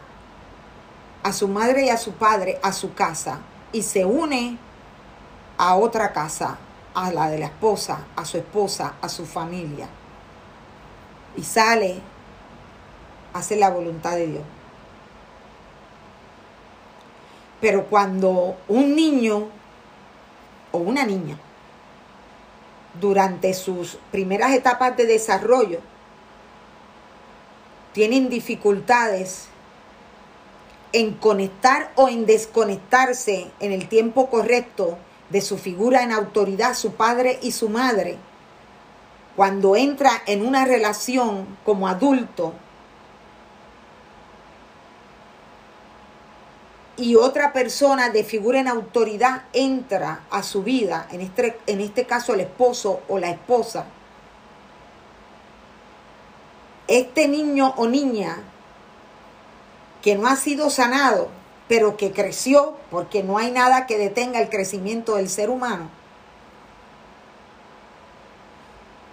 a 1.24 1.34
su 1.34 1.48
madre 1.48 1.86
y 1.86 1.90
a 1.90 1.98
su 1.98 2.12
padre 2.12 2.60
a 2.62 2.72
su 2.72 2.94
casa 2.94 3.40
y 3.72 3.82
se 3.82 4.06
une 4.06 4.60
a 5.58 5.76
otra 5.76 6.14
casa, 6.14 6.60
a 6.94 7.12
la 7.12 7.28
de 7.32 7.40
la 7.40 7.48
esposa, 7.48 8.06
a 8.16 8.24
su 8.24 8.38
esposa, 8.38 8.94
a 9.02 9.10
su 9.10 9.26
familia. 9.26 9.88
Y 11.36 11.42
sale 11.42 12.02
a 13.34 13.40
hacer 13.40 13.58
la 13.58 13.72
voluntad 13.72 14.12
de 14.12 14.28
Dios. 14.28 14.44
Pero 17.60 17.86
cuando 17.86 18.58
un 18.68 18.96
niño 18.96 19.48
o 20.72 20.78
una 20.78 21.04
niña, 21.04 21.40
durante 23.00 23.54
sus 23.54 23.98
primeras 24.12 24.52
etapas 24.52 24.96
de 24.98 25.06
desarrollo, 25.06 25.80
tienen 27.94 28.30
dificultades 28.30 29.48
en 30.92 31.14
conectar 31.14 31.92
o 31.96 32.08
en 32.08 32.26
desconectarse 32.26 33.52
en 33.60 33.72
el 33.72 33.88
tiempo 33.88 34.30
correcto 34.30 34.98
de 35.30 35.42
su 35.42 35.58
figura 35.58 36.04
en 36.04 36.12
autoridad, 36.12 36.76
su 36.76 36.94
padre 36.94 37.40
y 37.42 37.52
su 37.52 37.70
madre, 37.70 38.18
cuando 39.36 39.76
entra 39.76 40.12
en 40.28 40.46
una 40.46 40.66
relación 40.66 41.58
como 41.66 41.88
adulto 41.88 42.54
y 46.96 47.16
otra 47.16 47.54
persona 47.54 48.10
de 48.10 48.24
figura 48.24 48.60
en 48.60 48.68
autoridad 48.68 49.44
entra 49.54 50.22
a 50.30 50.44
su 50.44 50.64
vida, 50.64 51.08
en 51.12 51.22
este, 51.22 51.60
en 51.66 51.82
este 51.82 52.06
caso 52.06 52.34
el 52.34 52.42
esposo 52.42 53.02
o 53.08 53.18
la 53.18 53.30
esposa, 53.30 53.86
este 56.88 57.28
niño 57.28 57.74
o 57.78 57.88
niña 57.88 58.38
que 60.02 60.16
no 60.16 60.28
ha 60.28 60.36
sido 60.36 60.70
sanado, 60.70 61.30
pero 61.68 61.98
que 61.98 62.12
creció 62.12 62.78
porque 62.92 63.24
no 63.24 63.38
hay 63.38 63.52
nada 63.52 63.88
que 63.88 63.98
detenga 63.98 64.40
el 64.40 64.50
crecimiento 64.50 65.16
del 65.16 65.30
ser 65.30 65.50
humano, 65.50 65.90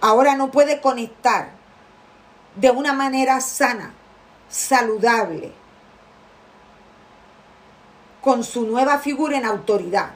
ahora 0.01 0.35
no 0.35 0.51
puede 0.51 0.81
conectar 0.81 1.51
de 2.55 2.69
una 2.69 2.93
manera 2.93 3.39
sana, 3.39 3.93
saludable, 4.49 5.53
con 8.21 8.43
su 8.43 8.67
nueva 8.67 8.99
figura 8.99 9.37
en 9.37 9.45
autoridad, 9.45 10.11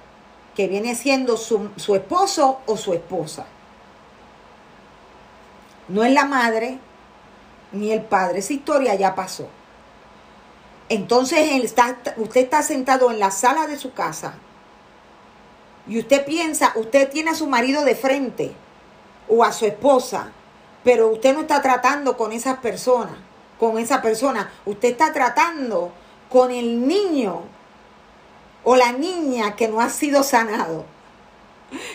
que 0.55 0.67
viene 0.67 0.95
siendo 0.95 1.37
su, 1.37 1.69
su 1.75 1.95
esposo 1.95 2.59
o 2.65 2.77
su 2.77 2.93
esposa. 2.93 3.45
No 5.87 6.03
es 6.03 6.13
la 6.13 6.25
madre 6.25 6.79
ni 7.71 7.91
el 7.91 8.01
padre, 8.01 8.39
esa 8.39 8.53
historia 8.53 8.95
ya 8.95 9.15
pasó. 9.15 9.47
Entonces 10.87 11.73
usted 12.17 12.41
está 12.41 12.61
sentado 12.61 13.09
en 13.09 13.19
la 13.19 13.31
sala 13.31 13.65
de 13.67 13.77
su 13.77 13.93
casa 13.93 14.35
y 15.87 15.99
usted 15.99 16.25
piensa, 16.25 16.73
usted 16.75 17.09
tiene 17.09 17.31
a 17.31 17.35
su 17.35 17.47
marido 17.47 17.83
de 17.83 17.95
frente 17.95 18.53
o 19.27 19.43
a 19.43 19.51
su 19.51 19.65
esposa, 19.65 20.31
pero 20.83 21.09
usted 21.09 21.33
no 21.33 21.41
está 21.41 21.61
tratando 21.61 22.15
con 22.15 22.31
esas 22.31 22.59
personas, 22.59 23.15
con 23.59 23.79
esa 23.79 24.01
persona, 24.01 24.51
usted 24.65 24.89
está 24.89 25.11
tratando 25.11 25.91
con 26.29 26.51
el 26.51 26.87
niño 26.87 27.41
o 28.65 28.75
la 28.75 28.91
niña 28.91 29.55
que 29.55 29.69
no 29.69 29.79
ha 29.79 29.89
sido 29.89 30.23
sanado, 30.23 30.85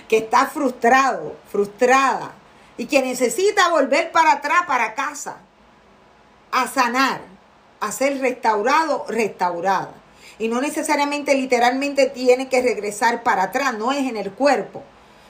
que 0.09 0.19
está 0.19 0.47
frustrado, 0.47 1.37
frustrada 1.51 2.33
y 2.79 2.87
que 2.87 3.03
necesita 3.03 3.69
volver 3.69 4.11
para 4.11 4.33
atrás, 4.33 4.63
para 4.67 4.95
casa, 4.95 5.37
a 6.51 6.67
sanar 6.67 7.31
a 7.81 7.91
ser 7.93 8.21
restaurado, 8.21 9.05
restaurada. 9.09 9.95
Y 10.39 10.49
no 10.49 10.61
necesariamente 10.61 11.35
literalmente 11.35 12.07
tiene 12.07 12.49
que 12.49 12.63
regresar 12.63 13.23
para 13.23 13.45
atrás, 13.45 13.75
no 13.77 13.93
es 13.93 14.09
en 14.09 14.17
el 14.17 14.33
cuerpo, 14.33 14.83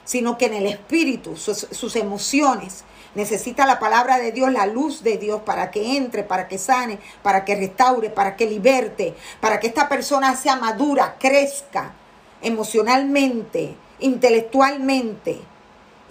sino 0.03 0.37
que 0.37 0.45
en 0.45 0.53
el 0.53 0.65
espíritu, 0.65 1.35
sus, 1.37 1.67
sus 1.71 1.95
emociones. 1.95 2.83
Necesita 3.13 3.65
la 3.65 3.79
palabra 3.79 4.17
de 4.19 4.31
Dios, 4.31 4.51
la 4.51 4.65
luz 4.65 5.03
de 5.03 5.17
Dios 5.17 5.41
para 5.41 5.69
que 5.69 5.97
entre, 5.97 6.23
para 6.23 6.47
que 6.47 6.57
sane, 6.57 6.97
para 7.21 7.43
que 7.43 7.55
restaure, 7.55 8.09
para 8.09 8.37
que 8.37 8.45
liberte, 8.45 9.15
para 9.41 9.59
que 9.59 9.67
esta 9.67 9.89
persona 9.89 10.35
sea 10.35 10.55
madura, 10.55 11.17
crezca 11.19 11.93
emocionalmente, 12.41 13.75
intelectualmente, 13.99 15.41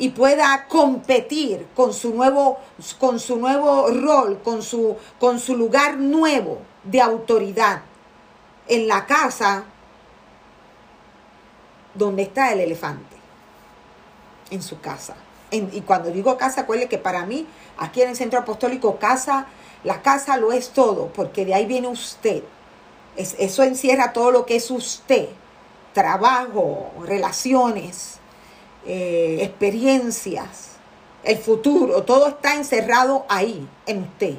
y 0.01 0.09
pueda 0.09 0.67
competir 0.67 1.67
con 1.77 1.93
su 1.93 2.15
nuevo, 2.15 2.59
con 2.99 3.21
su 3.21 3.37
nuevo 3.37 3.89
rol, 3.89 4.41
con 4.43 4.63
su, 4.63 4.97
con 5.19 5.39
su 5.39 5.57
lugar 5.57 5.99
nuevo 5.99 6.63
de 6.85 7.03
autoridad 7.03 7.83
en 8.67 8.89
la 8.89 9.05
casa 9.05 9.65
donde 11.95 12.23
está 12.23 12.53
el 12.53 12.61
elefante, 12.61 13.10
en 14.51 14.63
su 14.63 14.81
casa. 14.81 15.15
y 15.51 15.81
cuando 15.81 16.11
digo 16.11 16.37
casa, 16.37 16.61
acuérdate 16.61 16.89
que 16.89 16.99
para 16.99 17.27
mí, 17.27 17.47
aquí 17.77 18.03
en 18.03 18.11
el 18.11 18.17
centro 18.17 18.39
apostólico, 18.39 18.99
casa, 18.99 19.47
la 19.83 20.03
casa 20.03 20.37
lo 20.37 20.53
es 20.53 20.71
todo, 20.71 21.09
porque 21.09 21.45
de 21.45 21.55
ahí 21.55 21.67
viene 21.67 21.89
usted. 21.89 22.43
eso 23.17 23.63
encierra 23.63 24.13
todo 24.13 24.31
lo 24.31 24.47
que 24.47 24.57
es 24.57 24.71
usted, 24.71 25.29
trabajo, 25.93 26.91
relaciones, 27.05 28.19
eh, 28.87 29.39
experiencias, 29.43 30.71
el 31.23 31.39
futuro, 31.39 32.03
todo 32.05 32.29
está 32.29 32.55
encerrado 32.55 33.27
ahí, 33.29 33.69
en 33.87 34.03
usted. 34.03 34.39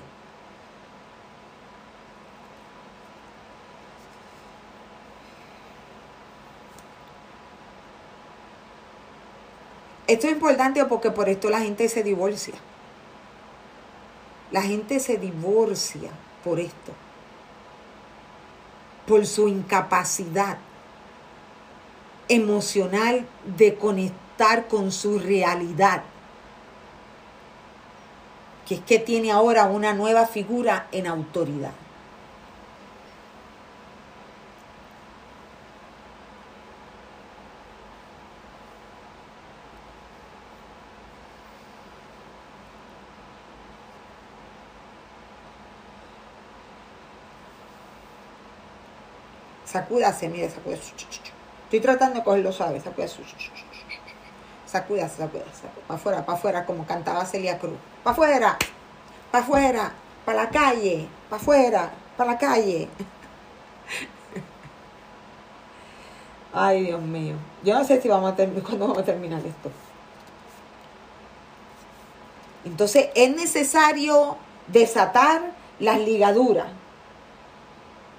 Esto 10.08 10.27
es 10.27 10.34
importante 10.34 10.84
porque 10.86 11.12
por 11.12 11.29
esto 11.29 11.50
la 11.50 11.60
gente 11.60 11.88
se 11.89 12.03
divorcia. 12.03 12.55
La 14.51 14.62
gente 14.62 15.00
se 15.00 15.17
divorcia 15.17 16.12
por 16.43 16.60
esto. 16.60 16.93
Por 19.08 19.25
su 19.25 19.48
incapacidad 19.48 20.58
emocional 22.27 23.25
de 23.58 23.75
conectar 23.75 24.67
con 24.67 24.91
su 24.91 25.20
realidad, 25.20 26.03
que 28.67 28.75
es 28.75 28.81
que 28.81 29.00
tiene 29.00 29.31
ahora 29.31 29.65
una 29.65 29.93
nueva 29.93 30.25
figura 30.25 30.88
en 30.91 31.08
autoridad. 31.08 31.74
Sacúdase, 49.71 50.29
mire, 50.29 50.49
sacúdase. 50.49 50.93
Estoy 51.63 51.79
tratando 51.79 52.19
de 52.19 52.23
cogerlo 52.23 52.51
suave, 52.51 52.81
sacúdase 52.81 53.21
sacuda, 54.71 55.09
sacuda, 55.09 55.43
para 55.87 55.99
afuera, 55.99 56.25
para 56.25 56.37
afuera, 56.37 56.65
como 56.65 56.85
cantaba 56.85 57.25
Celia 57.25 57.59
Cruz. 57.59 57.75
Para 58.03 58.13
afuera, 58.13 58.57
para 59.29 59.43
afuera, 59.43 59.91
para 60.23 60.43
la 60.43 60.49
calle, 60.49 61.09
para 61.29 61.41
afuera, 61.41 61.91
para 62.15 62.31
la 62.31 62.37
calle. 62.37 62.87
Ay, 66.53 66.85
Dios 66.85 67.01
mío. 67.01 67.35
Yo 67.63 67.77
no 67.77 67.83
sé 67.83 68.01
si 68.01 68.07
vamos 68.07 68.31
a 68.31 68.35
cuándo 68.35 68.87
vamos 68.87 68.99
a 68.99 69.03
terminar 69.03 69.45
esto. 69.45 69.69
Entonces 72.63 73.09
es 73.15 73.35
necesario 73.35 74.37
desatar 74.67 75.41
las 75.79 75.99
ligaduras. 75.99 76.67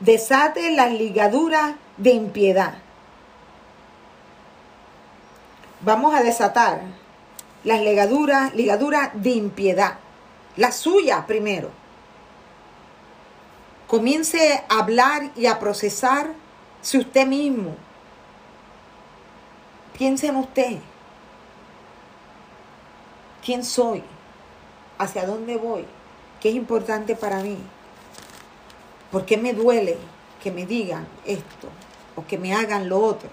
Desate 0.05 0.71
las 0.73 0.93
ligaduras 0.93 1.75
de 1.97 2.11
impiedad 2.11 2.75
vamos 5.85 6.15
a 6.15 6.23
desatar 6.23 6.81
las 7.65 7.81
ligaduras, 7.81 8.55
ligaduras 8.55 9.11
de 9.15 9.31
impiedad. 9.31 9.99
La 10.57 10.73
suya 10.73 11.27
primero. 11.27 11.71
Comience 13.87 14.65
a 14.69 14.81
hablar 14.81 15.31
y 15.37 15.47
a 15.47 15.59
procesar 15.59 16.33
si 16.81 16.99
usted 16.99 17.27
mismo. 17.27 17.77
Piense 19.97 20.29
en 20.29 20.37
usted. 20.37 20.79
¿Quién 23.45 23.65
soy? 23.65 24.03
¿Hacia 24.99 25.27
dónde 25.27 25.57
voy? 25.57 25.85
¿Qué 26.41 26.49
es 26.49 26.55
importante 26.55 27.15
para 27.15 27.41
mí? 27.41 27.59
¿Por 29.13 29.27
qué 29.27 29.37
me 29.37 29.53
duele 29.53 29.99
que 30.43 30.51
me 30.51 30.65
digan 30.65 31.07
esto 31.27 31.69
o 32.17 32.27
que 32.27 32.39
me 32.39 32.55
hagan 32.55 32.89
lo 32.89 32.99
otro? 32.99 33.29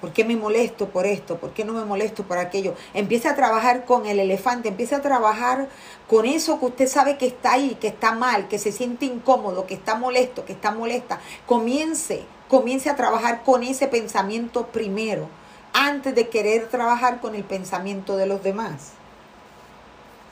¿Por 0.00 0.12
qué 0.12 0.24
me 0.24 0.36
molesto 0.36 0.88
por 0.88 1.06
esto? 1.06 1.36
¿Por 1.36 1.52
qué 1.52 1.64
no 1.64 1.74
me 1.74 1.84
molesto 1.84 2.22
por 2.22 2.38
aquello? 2.38 2.74
Empiece 2.94 3.28
a 3.28 3.36
trabajar 3.36 3.84
con 3.84 4.06
el 4.06 4.18
elefante, 4.18 4.68
empiece 4.68 4.94
a 4.94 5.02
trabajar 5.02 5.68
con 6.08 6.24
eso 6.24 6.58
que 6.58 6.66
usted 6.66 6.88
sabe 6.88 7.18
que 7.18 7.26
está 7.26 7.52
ahí, 7.52 7.76
que 7.78 7.88
está 7.88 8.12
mal, 8.12 8.48
que 8.48 8.58
se 8.58 8.72
siente 8.72 9.04
incómodo, 9.04 9.66
que 9.66 9.74
está 9.74 9.96
molesto, 9.96 10.46
que 10.46 10.54
está 10.54 10.70
molesta. 10.70 11.20
Comience, 11.46 12.24
comience 12.48 12.88
a 12.88 12.96
trabajar 12.96 13.42
con 13.42 13.62
ese 13.62 13.88
pensamiento 13.88 14.66
primero, 14.68 15.28
antes 15.74 16.14
de 16.14 16.28
querer 16.28 16.68
trabajar 16.68 17.20
con 17.20 17.34
el 17.34 17.44
pensamiento 17.44 18.16
de 18.16 18.26
los 18.26 18.42
demás. 18.42 18.92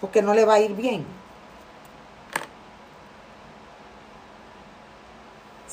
Porque 0.00 0.22
no 0.22 0.32
le 0.32 0.46
va 0.46 0.54
a 0.54 0.60
ir 0.60 0.74
bien. 0.74 1.04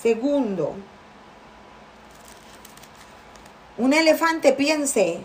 Segundo, 0.01 0.73
un 3.77 3.93
elefante 3.93 4.51
piense, 4.53 5.21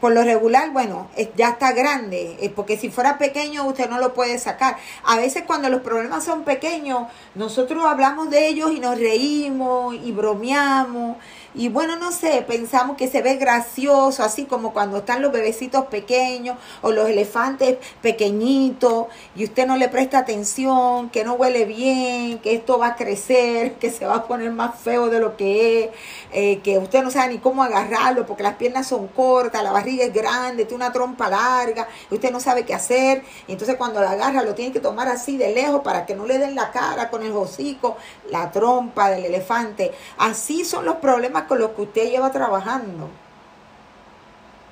por 0.00 0.12
lo 0.12 0.22
regular, 0.22 0.70
bueno, 0.70 1.08
ya 1.36 1.50
está 1.50 1.72
grande, 1.72 2.52
porque 2.56 2.78
si 2.78 2.88
fuera 2.88 3.18
pequeño 3.18 3.66
usted 3.66 3.90
no 3.90 3.98
lo 3.98 4.14
puede 4.14 4.38
sacar. 4.38 4.76
A 5.04 5.16
veces 5.16 5.44
cuando 5.46 5.68
los 5.68 5.82
problemas 5.82 6.24
son 6.24 6.44
pequeños, 6.44 7.08
nosotros 7.34 7.84
hablamos 7.84 8.30
de 8.30 8.46
ellos 8.48 8.72
y 8.72 8.80
nos 8.80 8.98
reímos 8.98 9.94
y 9.94 10.12
bromeamos 10.12 11.16
y 11.56 11.70
bueno, 11.70 11.96
no 11.96 12.12
sé, 12.12 12.44
pensamos 12.46 12.98
que 12.98 13.08
se 13.08 13.22
ve 13.22 13.36
gracioso, 13.36 14.22
así 14.22 14.44
como 14.44 14.74
cuando 14.74 14.98
están 14.98 15.22
los 15.22 15.32
bebecitos 15.32 15.86
pequeños 15.86 16.58
o 16.82 16.92
los 16.92 17.08
elefantes 17.08 17.78
pequeñitos 18.02 19.06
y 19.34 19.44
usted 19.44 19.66
no 19.66 19.78
le 19.78 19.88
presta 19.88 20.18
atención, 20.18 21.08
que 21.08 21.24
no 21.24 21.32
huele 21.32 21.64
bien, 21.64 22.40
que 22.40 22.54
esto 22.54 22.78
va 22.78 22.88
a 22.88 22.96
crecer, 22.96 23.74
que 23.80 23.90
se 23.90 24.04
va 24.04 24.16
a 24.16 24.24
poner 24.24 24.52
más 24.52 24.78
feo 24.78 25.08
de 25.08 25.18
lo 25.18 25.38
que 25.38 25.84
es, 25.84 25.90
eh, 26.32 26.60
que 26.62 26.76
usted 26.76 27.02
no 27.02 27.10
sabe 27.10 27.32
ni 27.32 27.38
cómo 27.38 27.62
agarrarlo 27.62 28.26
porque 28.26 28.42
las 28.42 28.56
piernas 28.56 28.86
son 28.86 29.08
cortas, 29.08 29.62
la 29.62 29.72
barriga 29.72 30.04
es 30.04 30.12
grande, 30.12 30.66
tiene 30.66 30.84
una 30.84 30.92
trompa 30.92 31.30
larga, 31.30 31.88
usted 32.10 32.30
no 32.32 32.40
sabe 32.40 32.66
qué 32.66 32.74
hacer. 32.74 33.22
Y 33.48 33.52
entonces 33.52 33.76
cuando 33.76 34.02
la 34.02 34.10
agarra 34.10 34.42
lo 34.42 34.54
tiene 34.54 34.72
que 34.72 34.80
tomar 34.80 35.08
así 35.08 35.38
de 35.38 35.54
lejos 35.54 35.80
para 35.80 36.04
que 36.04 36.14
no 36.14 36.26
le 36.26 36.36
den 36.38 36.54
la 36.54 36.70
cara 36.70 37.08
con 37.08 37.22
el 37.22 37.32
hocico, 37.32 37.96
la 38.30 38.50
trompa 38.50 39.08
del 39.08 39.24
elefante. 39.24 39.92
Así 40.18 40.66
son 40.66 40.84
los 40.84 40.96
problemas 40.96 41.45
con 41.46 41.58
lo 41.58 41.74
que 41.74 41.82
usted 41.82 42.10
lleva 42.10 42.30
trabajando. 42.30 43.08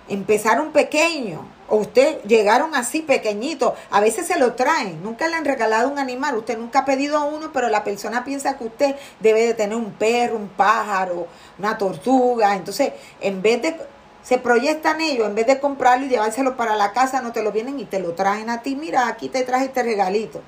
Empezaron 0.08 0.72
pequeños, 0.72 1.40
o 1.68 1.76
usted 1.76 2.22
llegaron 2.24 2.74
así 2.74 3.00
pequeñitos, 3.00 3.72
a 3.90 4.00
veces 4.00 4.26
se 4.26 4.38
lo 4.38 4.52
traen, 4.52 5.02
nunca 5.02 5.28
le 5.28 5.36
han 5.36 5.46
regalado 5.46 5.88
un 5.88 5.98
animal, 5.98 6.36
usted 6.36 6.58
nunca 6.58 6.80
ha 6.80 6.84
pedido 6.84 7.24
uno, 7.24 7.52
pero 7.52 7.68
la 7.68 7.84
persona 7.84 8.22
piensa 8.22 8.58
que 8.58 8.64
usted 8.64 8.96
debe 9.20 9.46
de 9.46 9.54
tener 9.54 9.76
un 9.76 9.92
perro, 9.92 10.36
un 10.36 10.48
pájaro, 10.48 11.26
una 11.58 11.78
tortuga, 11.78 12.54
entonces 12.54 12.92
en 13.20 13.40
vez 13.40 13.62
de, 13.62 13.76
se 14.22 14.36
proyectan 14.36 15.00
ellos, 15.00 15.26
en 15.26 15.34
vez 15.34 15.46
de 15.46 15.58
comprarlo 15.58 16.04
y 16.04 16.10
llevárselo 16.10 16.54
para 16.56 16.76
la 16.76 16.92
casa, 16.92 17.22
no 17.22 17.32
te 17.32 17.42
lo 17.42 17.50
vienen 17.50 17.80
y 17.80 17.86
te 17.86 17.98
lo 17.98 18.12
traen 18.12 18.50
a 18.50 18.60
ti, 18.60 18.76
mira, 18.76 19.08
aquí 19.08 19.30
te 19.30 19.42
traje 19.42 19.66
este 19.66 19.82
regalito, 19.82 20.42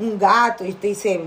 un 0.00 0.18
gato, 0.18 0.64
y 0.64 0.70
usted 0.70 0.88
dice, 0.88 1.20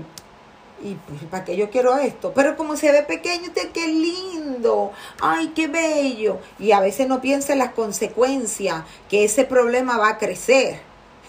y 0.82 0.94
pues, 0.94 1.22
¿para 1.30 1.44
qué 1.44 1.56
yo 1.56 1.70
quiero 1.70 1.96
esto? 1.96 2.32
Pero 2.34 2.56
como 2.56 2.76
se 2.76 2.92
ve 2.92 3.02
pequeño, 3.02 3.48
usted 3.48 3.70
qué 3.70 3.86
lindo, 3.88 4.92
ay, 5.20 5.48
qué 5.54 5.66
bello. 5.68 6.38
Y 6.58 6.72
a 6.72 6.80
veces 6.80 7.08
no 7.08 7.20
piensa 7.20 7.52
en 7.52 7.60
las 7.60 7.72
consecuencias, 7.72 8.84
que 9.08 9.24
ese 9.24 9.44
problema 9.44 9.96
va 9.96 10.10
a 10.10 10.18
crecer. 10.18 10.80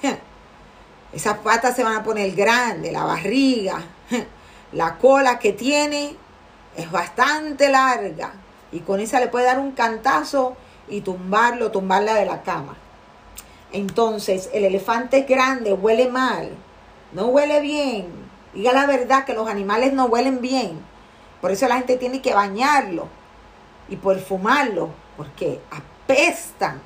Esas 1.14 1.38
patas 1.38 1.76
se 1.76 1.84
van 1.84 1.96
a 1.96 2.04
poner 2.04 2.36
grandes, 2.36 2.92
la 2.92 3.06
barriga, 3.06 3.82
la 4.74 4.98
cola 4.98 5.40
que 5.40 5.54
tiene 5.54 6.16
es 6.76 6.92
bastante 6.92 7.70
larga. 7.70 8.34
Y 8.74 8.80
con 8.80 9.00
esa 9.00 9.22
le 9.22 9.28
puede 9.28 9.46
dar 9.46 9.60
un 9.60 9.72
cantazo 9.72 10.58
y 10.90 11.00
tumbarlo, 11.02 11.72
tumbarla 11.72 12.16
de 12.16 12.26
la 12.26 12.44
cama. 12.44 12.76
Entonces, 13.72 14.50
el 14.54 14.66
elefante 14.66 15.20
es 15.20 15.28
grande, 15.28 15.72
huele 15.72 16.10
mal, 16.10 16.50
no 17.14 17.28
huele 17.28 17.62
bien, 17.62 18.25
Diga 18.56 18.74
la 18.74 18.88
verdad 18.88 19.26
que 19.26 19.34
los 19.34 19.48
animales 19.48 19.94
no 19.94 20.06
huelen 20.06 20.42
bien. 20.42 20.80
Por 21.42 21.52
eso 21.52 21.68
la 21.68 21.76
gente 21.76 21.98
tiene 21.98 22.22
que 22.22 22.34
bañarlo 22.34 23.08
y 23.90 23.98
perfumarlo, 23.98 24.90
porque 25.18 25.60
apestan. 25.70 26.82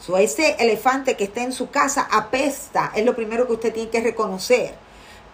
So, 0.00 0.18
ese 0.18 0.56
elefante 0.58 1.16
que 1.16 1.24
está 1.24 1.42
en 1.42 1.52
su 1.52 1.70
casa 1.70 2.08
apesta, 2.10 2.92
es 2.94 3.04
lo 3.04 3.16
primero 3.16 3.46
que 3.46 3.54
usted 3.54 3.72
tiene 3.72 3.90
que 3.90 4.00
reconocer 4.00 4.74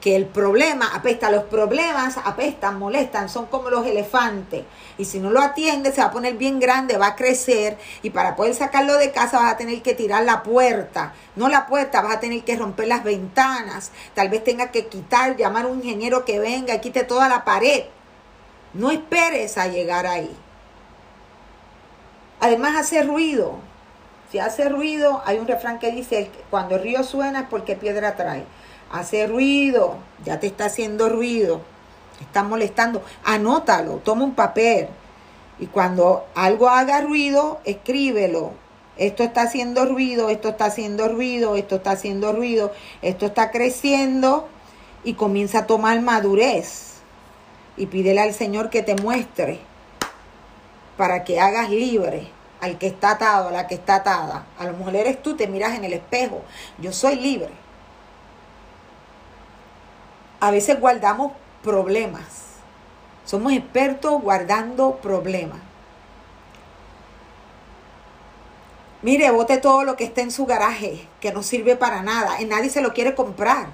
que 0.04 0.16
el 0.16 0.26
problema 0.26 0.94
apesta, 0.94 1.30
los 1.30 1.44
problemas 1.44 2.18
apestan, 2.22 2.78
molestan, 2.78 3.30
son 3.30 3.46
como 3.46 3.70
los 3.70 3.86
elefantes. 3.86 4.66
Y 4.98 5.06
si 5.06 5.18
no 5.18 5.30
lo 5.30 5.40
atiende, 5.40 5.92
se 5.92 6.02
va 6.02 6.08
a 6.08 6.10
poner 6.10 6.34
bien 6.34 6.60
grande, 6.60 6.98
va 6.98 7.06
a 7.06 7.16
crecer 7.16 7.78
y 8.02 8.10
para 8.10 8.36
poder 8.36 8.54
sacarlo 8.54 8.98
de 8.98 9.12
casa 9.12 9.38
vas 9.38 9.54
a 9.54 9.56
tener 9.56 9.80
que 9.80 9.94
tirar 9.94 10.22
la 10.24 10.42
puerta. 10.42 11.14
No 11.36 11.48
la 11.48 11.66
puerta, 11.66 12.02
vas 12.02 12.16
a 12.16 12.20
tener 12.20 12.44
que 12.44 12.54
romper 12.54 12.86
las 12.86 13.02
ventanas. 13.02 13.92
Tal 14.12 14.28
vez 14.28 14.44
tenga 14.44 14.70
que 14.70 14.88
quitar, 14.88 15.38
llamar 15.38 15.64
a 15.64 15.68
un 15.68 15.78
ingeniero 15.78 16.26
que 16.26 16.38
venga 16.38 16.74
y 16.74 16.80
quite 16.80 17.04
toda 17.04 17.26
la 17.26 17.42
pared. 17.46 17.84
No 18.74 18.90
esperes 18.90 19.56
a 19.56 19.68
llegar 19.68 20.06
ahí. 20.06 20.36
Además 22.40 22.76
hace 22.76 23.02
ruido. 23.04 23.58
Si 24.34 24.40
hace 24.40 24.68
ruido, 24.68 25.22
hay 25.26 25.38
un 25.38 25.46
refrán 25.46 25.78
que 25.78 25.92
dice, 25.92 26.28
cuando 26.50 26.74
el 26.74 26.82
río 26.82 27.04
suena 27.04 27.42
es 27.42 27.46
porque 27.48 27.76
piedra 27.76 28.16
trae 28.16 28.42
hace 28.90 29.28
ruido, 29.28 29.98
ya 30.24 30.40
te 30.40 30.48
está 30.48 30.64
haciendo 30.64 31.08
ruido, 31.08 31.60
está 32.20 32.42
molestando, 32.42 33.04
anótalo, 33.22 33.98
toma 33.98 34.24
un 34.24 34.34
papel 34.34 34.88
y 35.60 35.66
cuando 35.66 36.26
algo 36.34 36.68
haga 36.68 37.00
ruido, 37.00 37.60
escríbelo. 37.64 38.50
Esto 38.96 39.22
está 39.22 39.42
haciendo 39.42 39.84
ruido, 39.84 40.28
esto 40.28 40.48
está 40.48 40.64
haciendo 40.64 41.06
ruido, 41.06 41.54
esto 41.54 41.76
está 41.76 41.92
haciendo 41.92 42.32
ruido, 42.32 42.72
esto 43.02 43.26
está 43.26 43.52
creciendo 43.52 44.48
y 45.04 45.14
comienza 45.14 45.60
a 45.60 45.66
tomar 45.68 46.00
madurez. 46.00 46.94
Y 47.76 47.86
pídele 47.86 48.20
al 48.20 48.34
Señor 48.34 48.68
que 48.68 48.82
te 48.82 48.96
muestre 48.96 49.60
para 50.96 51.22
que 51.22 51.38
hagas 51.38 51.70
libre 51.70 52.33
al 52.64 52.78
que 52.78 52.88
está 52.88 53.12
atado, 53.12 53.48
a 53.48 53.52
la 53.52 53.66
que 53.66 53.74
está 53.76 53.96
atada. 53.96 54.46
A 54.58 54.64
lo 54.64 54.72
mejor 54.76 54.96
eres 54.96 55.22
tú, 55.22 55.36
te 55.36 55.46
miras 55.46 55.74
en 55.74 55.84
el 55.84 55.92
espejo. 55.92 56.42
Yo 56.78 56.92
soy 56.92 57.16
libre 57.16 57.64
a 60.44 60.50
veces 60.50 60.78
guardamos 60.78 61.32
problemas. 61.62 62.24
Somos 63.24 63.54
expertos 63.54 64.20
guardando 64.20 64.96
problemas. 64.96 65.58
Mire, 69.00 69.30
bote 69.30 69.56
todo 69.56 69.84
lo 69.84 69.96
que 69.96 70.04
está 70.04 70.20
en 70.20 70.30
su 70.30 70.44
garaje, 70.44 71.08
que 71.20 71.32
no 71.32 71.42
sirve 71.42 71.76
para 71.76 72.02
nada. 72.02 72.42
Y 72.42 72.44
nadie 72.44 72.68
se 72.68 72.82
lo 72.82 72.92
quiere 72.92 73.14
comprar. 73.14 73.68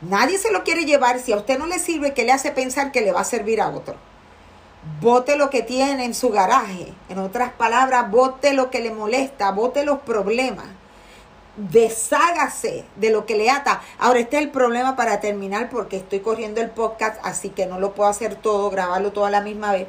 Nadie 0.00 0.38
se 0.38 0.52
lo 0.52 0.62
quiere 0.62 0.84
llevar. 0.84 1.18
Si 1.18 1.32
a 1.32 1.36
usted 1.38 1.58
no 1.58 1.66
le 1.66 1.80
sirve, 1.80 2.14
¿qué 2.14 2.24
le 2.24 2.30
hace 2.30 2.52
pensar 2.52 2.92
que 2.92 3.00
le 3.00 3.10
va 3.10 3.22
a 3.22 3.24
servir 3.24 3.60
a 3.60 3.70
otro? 3.70 3.96
Bote 5.00 5.36
lo 5.36 5.50
que 5.50 5.62
tiene 5.62 6.04
en 6.04 6.14
su 6.14 6.30
garaje. 6.30 6.92
En 7.08 7.18
otras 7.18 7.52
palabras, 7.52 8.10
bote 8.10 8.54
lo 8.54 8.70
que 8.70 8.80
le 8.80 8.92
molesta, 8.92 9.50
bote 9.50 9.84
los 9.84 10.00
problemas 10.00 10.66
deshágase 11.56 12.84
de 12.96 13.10
lo 13.10 13.26
que 13.26 13.36
le 13.36 13.50
ata. 13.50 13.80
Ahora, 13.98 14.20
este 14.20 14.36
es 14.36 14.42
el 14.42 14.50
problema 14.50 14.94
para 14.94 15.20
terminar 15.20 15.70
porque 15.70 15.96
estoy 15.96 16.20
corriendo 16.20 16.60
el 16.60 16.70
podcast, 16.70 17.18
así 17.24 17.50
que 17.50 17.66
no 17.66 17.80
lo 17.80 17.94
puedo 17.94 18.10
hacer 18.10 18.34
todo, 18.36 18.70
grabarlo 18.70 19.12
todo 19.12 19.24
a 19.26 19.30
la 19.30 19.40
misma 19.40 19.72
vez. 19.72 19.88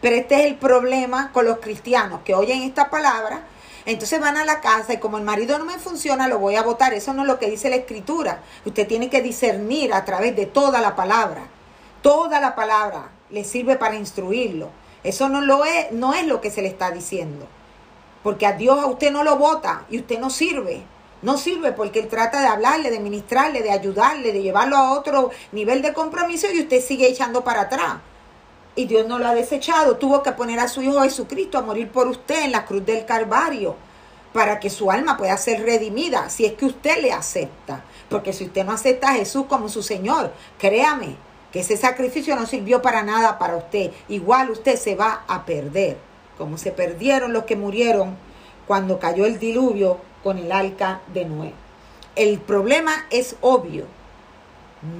Pero 0.00 0.16
este 0.16 0.36
es 0.36 0.46
el 0.46 0.56
problema 0.56 1.30
con 1.32 1.44
los 1.44 1.58
cristianos 1.58 2.20
que 2.24 2.34
oyen 2.34 2.62
esta 2.62 2.88
palabra, 2.88 3.42
entonces 3.84 4.20
van 4.20 4.36
a 4.36 4.44
la 4.44 4.60
casa 4.60 4.92
y 4.92 4.98
como 4.98 5.18
el 5.18 5.24
marido 5.24 5.58
no 5.58 5.64
me 5.64 5.78
funciona, 5.78 6.28
lo 6.28 6.38
voy 6.38 6.56
a 6.56 6.62
votar. 6.62 6.92
Eso 6.92 7.14
no 7.14 7.22
es 7.22 7.28
lo 7.28 7.38
que 7.38 7.50
dice 7.50 7.70
la 7.70 7.76
escritura. 7.76 8.40
Usted 8.66 8.86
tiene 8.86 9.08
que 9.08 9.22
discernir 9.22 9.94
a 9.94 10.04
través 10.04 10.36
de 10.36 10.44
toda 10.44 10.80
la 10.82 10.94
palabra. 10.94 11.44
Toda 12.02 12.38
la 12.38 12.54
palabra 12.54 13.08
le 13.30 13.44
sirve 13.44 13.76
para 13.76 13.96
instruirlo. 13.96 14.70
Eso 15.04 15.28
no 15.28 15.40
lo 15.40 15.64
es, 15.64 15.92
no 15.92 16.14
es 16.14 16.26
lo 16.26 16.40
que 16.40 16.50
se 16.50 16.62
le 16.62 16.68
está 16.68 16.90
diciendo. 16.90 17.46
Porque 18.22 18.46
a 18.46 18.52
Dios 18.52 18.78
a 18.78 18.86
usted 18.86 19.12
no 19.12 19.22
lo 19.22 19.36
vota 19.36 19.84
y 19.90 19.98
usted 19.98 20.18
no 20.18 20.30
sirve. 20.30 20.82
No 21.22 21.36
sirve 21.36 21.72
porque 21.72 22.00
Él 22.00 22.08
trata 22.08 22.40
de 22.40 22.46
hablarle, 22.46 22.90
de 22.90 23.00
ministrarle, 23.00 23.62
de 23.62 23.70
ayudarle, 23.70 24.32
de 24.32 24.42
llevarlo 24.42 24.76
a 24.76 24.92
otro 24.92 25.30
nivel 25.52 25.82
de 25.82 25.92
compromiso 25.92 26.46
y 26.52 26.60
usted 26.60 26.80
sigue 26.80 27.08
echando 27.08 27.42
para 27.42 27.62
atrás. 27.62 27.96
Y 28.76 28.86
Dios 28.86 29.06
no 29.08 29.18
lo 29.18 29.26
ha 29.26 29.34
desechado. 29.34 29.96
Tuvo 29.96 30.22
que 30.22 30.32
poner 30.32 30.60
a 30.60 30.68
su 30.68 30.82
Hijo 30.82 31.02
Jesucristo 31.02 31.58
a 31.58 31.62
morir 31.62 31.90
por 31.90 32.06
usted 32.06 32.44
en 32.44 32.52
la 32.52 32.64
cruz 32.64 32.86
del 32.86 33.04
Calvario 33.04 33.76
para 34.32 34.60
que 34.60 34.70
su 34.70 34.90
alma 34.90 35.16
pueda 35.16 35.36
ser 35.36 35.62
redimida, 35.62 36.28
si 36.28 36.44
es 36.44 36.52
que 36.52 36.66
usted 36.66 37.02
le 37.02 37.12
acepta. 37.12 37.82
Porque 38.08 38.32
si 38.32 38.44
usted 38.44 38.64
no 38.64 38.72
acepta 38.72 39.10
a 39.10 39.14
Jesús 39.14 39.46
como 39.48 39.68
su 39.68 39.82
Señor, 39.82 40.32
créame 40.58 41.16
que 41.52 41.60
ese 41.60 41.76
sacrificio 41.76 42.36
no 42.36 42.46
sirvió 42.46 42.82
para 42.82 43.02
nada 43.02 43.38
para 43.38 43.56
usted. 43.56 43.90
Igual 44.08 44.50
usted 44.50 44.76
se 44.76 44.94
va 44.94 45.24
a 45.28 45.46
perder 45.46 45.96
como 46.38 46.56
se 46.56 46.70
perdieron 46.70 47.32
los 47.32 47.44
que 47.44 47.56
murieron 47.56 48.16
cuando 48.66 49.00
cayó 49.00 49.26
el 49.26 49.38
diluvio 49.38 49.98
con 50.22 50.38
el 50.38 50.52
arca 50.52 51.00
de 51.12 51.24
Noé. 51.24 51.52
El 52.14 52.38
problema 52.38 52.92
es 53.10 53.36
obvio. 53.40 53.86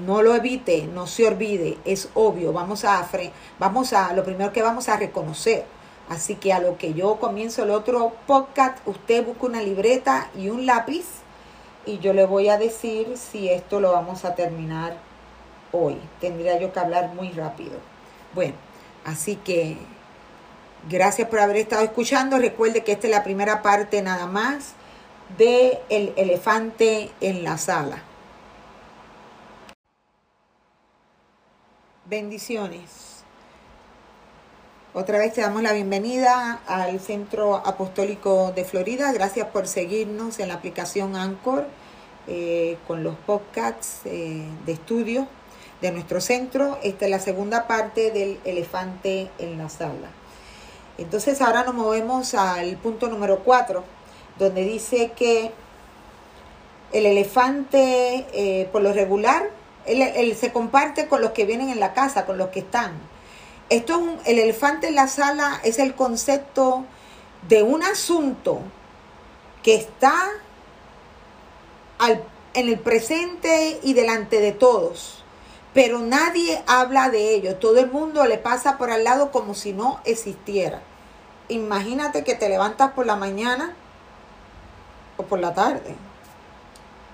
No 0.04 0.22
lo 0.22 0.34
evite, 0.34 0.88
no 0.92 1.06
se 1.06 1.28
olvide, 1.28 1.78
es 1.84 2.10
obvio. 2.14 2.52
Vamos 2.52 2.84
a, 2.84 3.08
vamos 3.60 3.92
a, 3.92 4.12
lo 4.12 4.24
primero 4.24 4.52
que 4.52 4.62
vamos 4.62 4.88
a 4.88 4.96
reconocer. 4.96 5.64
Así 6.08 6.34
que 6.34 6.52
a 6.52 6.58
lo 6.58 6.76
que 6.76 6.94
yo 6.94 7.16
comienzo 7.16 7.62
el 7.62 7.70
otro 7.70 8.12
podcast, 8.26 8.78
usted 8.86 9.24
busca 9.24 9.46
una 9.46 9.62
libreta 9.62 10.30
y 10.36 10.48
un 10.48 10.66
lápiz 10.66 11.04
y 11.86 11.98
yo 11.98 12.12
le 12.12 12.26
voy 12.26 12.48
a 12.48 12.58
decir 12.58 13.16
si 13.16 13.48
esto 13.48 13.78
lo 13.78 13.92
vamos 13.92 14.24
a 14.24 14.34
terminar 14.34 15.07
hoy. 15.72 15.96
Tendría 16.20 16.58
yo 16.58 16.72
que 16.72 16.80
hablar 16.80 17.14
muy 17.14 17.30
rápido. 17.30 17.78
Bueno, 18.34 18.54
así 19.04 19.36
que 19.36 19.76
gracias 20.88 21.28
por 21.28 21.40
haber 21.40 21.56
estado 21.56 21.82
escuchando. 21.82 22.38
Recuerde 22.38 22.84
que 22.84 22.92
esta 22.92 23.06
es 23.06 23.12
la 23.12 23.24
primera 23.24 23.62
parte 23.62 24.02
nada 24.02 24.26
más 24.26 24.74
de 25.36 25.80
El 25.88 26.14
elefante 26.16 27.10
en 27.20 27.44
la 27.44 27.58
sala. 27.58 28.02
Bendiciones. 32.06 33.08
Otra 34.94 35.18
vez 35.18 35.34
te 35.34 35.42
damos 35.42 35.62
la 35.62 35.74
bienvenida 35.74 36.60
al 36.66 36.98
Centro 37.00 37.56
Apostólico 37.56 38.52
de 38.52 38.64
Florida. 38.64 39.12
Gracias 39.12 39.46
por 39.48 39.68
seguirnos 39.68 40.38
en 40.40 40.48
la 40.48 40.54
aplicación 40.54 41.14
Anchor 41.14 41.66
eh, 42.26 42.78
con 42.86 43.04
los 43.04 43.14
podcasts 43.14 44.00
eh, 44.06 44.42
de 44.64 44.72
estudio 44.72 45.28
de 45.80 45.92
nuestro 45.92 46.20
centro. 46.20 46.78
Esta 46.82 47.04
es 47.04 47.10
la 47.10 47.20
segunda 47.20 47.66
parte 47.66 48.10
del 48.10 48.40
elefante 48.44 49.30
en 49.38 49.58
la 49.58 49.68
sala. 49.68 50.08
Entonces 50.98 51.40
ahora 51.40 51.64
nos 51.64 51.74
movemos 51.74 52.34
al 52.34 52.76
punto 52.76 53.08
número 53.08 53.40
4, 53.44 53.84
donde 54.38 54.64
dice 54.64 55.12
que 55.16 55.52
el 56.92 57.06
elefante 57.06 58.26
eh, 58.32 58.68
por 58.72 58.82
lo 58.82 58.92
regular 58.92 59.50
él, 59.88 60.36
se 60.36 60.52
comparte 60.52 61.08
con 61.08 61.20
los 61.20 61.32
que 61.32 61.44
vienen 61.44 61.70
en 61.70 61.80
la 61.80 61.94
casa, 61.94 62.26
con 62.26 62.38
los 62.38 62.48
que 62.48 62.60
están. 62.60 62.92
Esto 63.70 63.94
es 63.94 63.98
un, 63.98 64.18
el 64.24 64.38
elefante 64.38 64.88
en 64.88 64.94
la 64.94 65.08
sala 65.08 65.60
es 65.64 65.78
el 65.78 65.94
concepto 65.94 66.84
de 67.48 67.62
un 67.62 67.82
asunto 67.82 68.60
que 69.62 69.74
está 69.74 70.14
en 72.54 72.68
el 72.68 72.78
presente 72.78 73.78
y 73.82 73.92
delante 73.92 74.40
de 74.40 74.52
todos, 74.52 75.17
pero 75.78 76.00
nadie 76.00 76.60
habla 76.66 77.08
de 77.08 77.36
ello. 77.36 77.54
Todo 77.54 77.78
el 77.78 77.88
mundo 77.88 78.26
le 78.26 78.36
pasa 78.36 78.78
por 78.78 78.90
al 78.90 79.04
lado 79.04 79.30
como 79.30 79.54
si 79.54 79.72
no 79.72 80.00
existiera. 80.04 80.82
Imagínate 81.46 82.24
que 82.24 82.34
te 82.34 82.48
levantas 82.48 82.90
por 82.94 83.06
la 83.06 83.14
mañana 83.14 83.76
o 85.18 85.22
por 85.22 85.38
la 85.38 85.54
tarde 85.54 85.94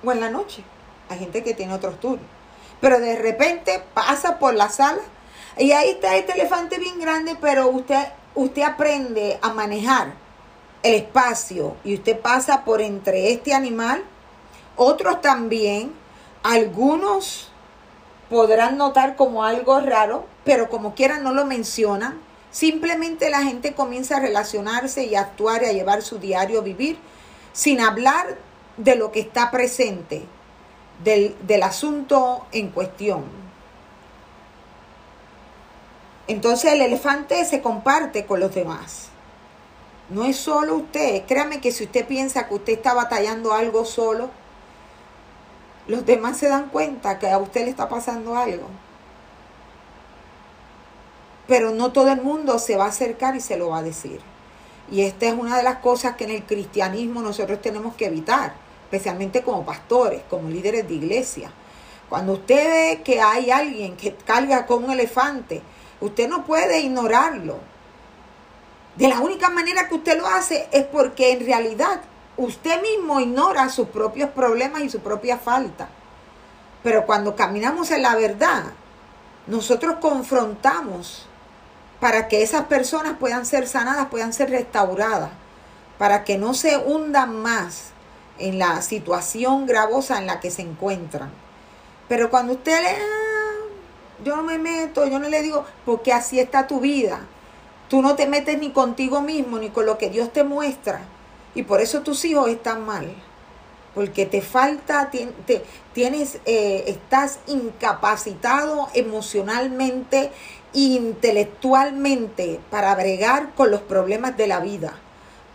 o 0.03 0.12
en 0.12 0.20
la 0.20 0.31
noche. 0.31 0.64
Hay 1.11 1.18
gente 1.18 1.44
que 1.44 1.53
tiene 1.53 1.74
otros 1.74 2.00
turnos 2.00 2.27
pero 2.81 3.00
de 3.00 3.16
repente 3.16 3.83
pasa 3.92 4.38
por 4.38 4.55
la 4.55 4.70
sala 4.70 5.03
y 5.59 5.72
ahí 5.72 5.90
está 5.90 6.16
este 6.16 6.33
elefante 6.33 6.79
bien 6.79 6.98
grande, 6.98 7.37
pero 7.38 7.68
usted, 7.68 8.09
usted 8.35 8.62
aprende 8.62 9.38
a 9.42 9.53
manejar 9.53 10.14
el 10.83 10.94
espacio 10.94 11.77
y 11.85 11.96
usted 11.96 12.18
pasa 12.18 12.64
por 12.64 12.81
entre 12.81 13.31
este 13.31 13.53
animal, 13.53 14.03
otros 14.77 15.20
también, 15.20 15.92
algunos 16.42 17.50
podrán 18.35 18.77
notar 18.77 19.14
como 19.14 19.44
algo 19.44 19.79
raro, 19.79 20.27
pero 20.42 20.68
como 20.68 20.97
quieran 20.97 21.23
no 21.23 21.33
lo 21.33 21.44
mencionan. 21.44 22.20
Simplemente 22.51 23.31
la 23.31 23.44
gente 23.44 23.75
comienza 23.75 24.16
a 24.16 24.20
relacionarse 24.20 25.05
y 25.05 25.14
a 25.14 25.20
actuar 25.20 25.62
y 25.62 25.66
a 25.66 25.73
llevar 25.73 26.03
su 26.03 26.18
diario 26.18 26.61
vivir 26.61 26.99
sin 27.53 27.81
hablar 27.81 28.37
de 28.77 28.97
lo 28.97 29.12
que 29.12 29.20
está 29.20 29.53
presente 29.53 30.25
del, 31.05 31.62
asunto 31.62 32.44
en 32.51 32.70
cuestión. 32.70 33.23
Entonces 36.27 36.73
el 36.73 36.83
elefante 36.83 37.44
se 37.44 37.62
comparte 37.62 38.27
con 38.27 38.40
los 38.40 38.53
demás. 38.53 39.11
No 40.11 40.25
es 40.25 40.35
solo 40.35 40.75
usted. 40.75 41.23
Créame 41.27 41.61
que 41.61 41.70
si 41.70 41.85
usted 41.85 42.05
piensa 42.05 42.49
que 42.49 42.55
usted 42.55 42.73
está 42.73 42.94
batallando 42.94 43.53
algo 43.53 43.85
solo, 43.85 44.31
los 45.87 46.07
demás 46.07 46.38
se 46.38 46.49
dan 46.49 46.68
cuenta 46.68 47.18
que 47.18 47.29
a 47.29 47.38
usted 47.38 47.64
le 47.64 47.70
está 47.70 47.88
pasando 47.88 48.37
algo. 48.37 48.68
Pero 51.47 51.70
no 51.70 51.92
todo 51.92 52.11
el 52.11 52.23
mundo 52.23 52.59
se 52.59 52.77
va 52.77 52.87
a 52.87 52.88
acercar 52.88 53.37
y 53.37 53.40
se 53.40 53.57
lo 53.57 53.70
va 53.70 53.79
a 53.79 53.83
decir. 53.83 54.20
Y 54.90 55.03
esta 55.03 55.27
es 55.27 55.35
una 55.35 55.57
de 55.57 55.62
las 55.62 55.77
cosas 55.77 56.16
que 56.16 56.25
en 56.25 56.31
el 56.31 56.44
cristianismo 56.44 57.20
nosotros 57.20 57.61
tenemos 57.61 57.94
que 57.94 58.07
evitar 58.07 58.55
especialmente 58.85 59.42
como 59.42 59.64
pastores, 59.64 60.23
como 60.31 60.49
líderes 60.49 60.87
de 60.87 60.94
iglesia. 60.94 61.51
Cuando 62.09 62.35
usted 62.35 62.97
ve 62.97 63.03
que 63.03 63.20
hay 63.20 63.51
alguien 63.51 63.97
que 63.97 64.14
carga 64.14 64.66
con 64.66 64.85
un 64.85 64.92
elefante, 64.92 65.62
usted 66.01 66.29
no 66.29 66.44
puede 66.44 66.81
ignorarlo. 66.81 67.59
De 68.97 69.09
la 69.09 69.18
única 69.18 69.51
manera 69.51 69.88
que 69.88 69.97
usted 69.97 70.16
lo 70.16 70.27
hace 70.29 70.68
es 70.70 70.85
porque 70.85 71.33
en 71.33 71.44
realidad 71.44 72.03
usted 72.37 72.83
mismo 72.83 73.20
ignora 73.20 73.68
sus 73.68 73.88
propios 73.88 74.31
problemas 74.31 74.83
y 74.83 74.90
su 74.90 75.01
propia 75.01 75.38
falta. 75.38 75.88
Pero 76.83 77.07
cuando 77.07 77.35
caminamos 77.37 77.90
en 77.90 78.03
la 78.03 78.14
verdad, 78.14 78.64
nosotros 79.47 79.97
confrontamos 80.01 81.27
para 82.01 82.29
que 82.29 82.42
esas 82.42 82.64
personas 82.64 83.16
puedan 83.18 83.47
ser 83.47 83.66
sanadas, 83.66 84.09
puedan 84.09 84.33
ser 84.33 84.51
restauradas, 84.51 85.31
para 85.99 86.25
que 86.25 86.37
no 86.37 86.55
se 86.55 86.77
hundan 86.77 87.40
más 87.40 87.92
en 88.38 88.59
la 88.59 88.83
situación 88.83 89.66
gravosa 89.66 90.18
en 90.18 90.27
la 90.27 90.40
que 90.40 90.51
se 90.51 90.62
encuentran. 90.62 91.31
Pero 92.09 92.31
cuando 92.31 92.55
usted 92.55 92.83
le, 92.83 92.90
ah, 92.90 93.55
yo 94.25 94.37
no 94.37 94.42
me 94.42 94.59
meto, 94.59 95.07
yo 95.07 95.18
no 95.18 95.29
le 95.29 95.40
digo, 95.40 95.64
porque 95.87 96.12
así 96.12 96.40
está 96.40 96.66
tu 96.66 96.81
vida. 96.81 97.20
Tú 97.88 98.03
no 98.03 98.16
te 98.16 98.27
metes 98.27 98.59
ni 98.59 98.70
contigo 98.70 99.20
mismo, 99.20 99.59
ni 99.59 99.70
con 99.70 99.87
lo 99.87 99.97
que 99.97 100.11
Dios 100.11 100.33
te 100.33 100.44
muestra. 100.44 101.01
Y 101.55 101.62
por 101.62 101.81
eso 101.81 102.03
tus 102.03 102.25
hijos 102.25 102.49
están 102.49 102.85
mal. 102.85 103.14
Porque 103.95 104.27
te 104.27 104.43
falta, 104.43 105.11
tienes, 105.93 106.38
eh, 106.47 106.85
estás 106.88 107.38
incapacitado 107.47 108.88
emocionalmente 108.95 110.33
e 110.75 110.81
intelectualmente 110.81 112.59
para 112.71 112.95
bregar 112.97 113.55
con 113.55 113.71
los 113.71 113.83
problemas 113.83 114.37
de 114.37 114.49
la 114.49 114.59
vida 114.59 114.95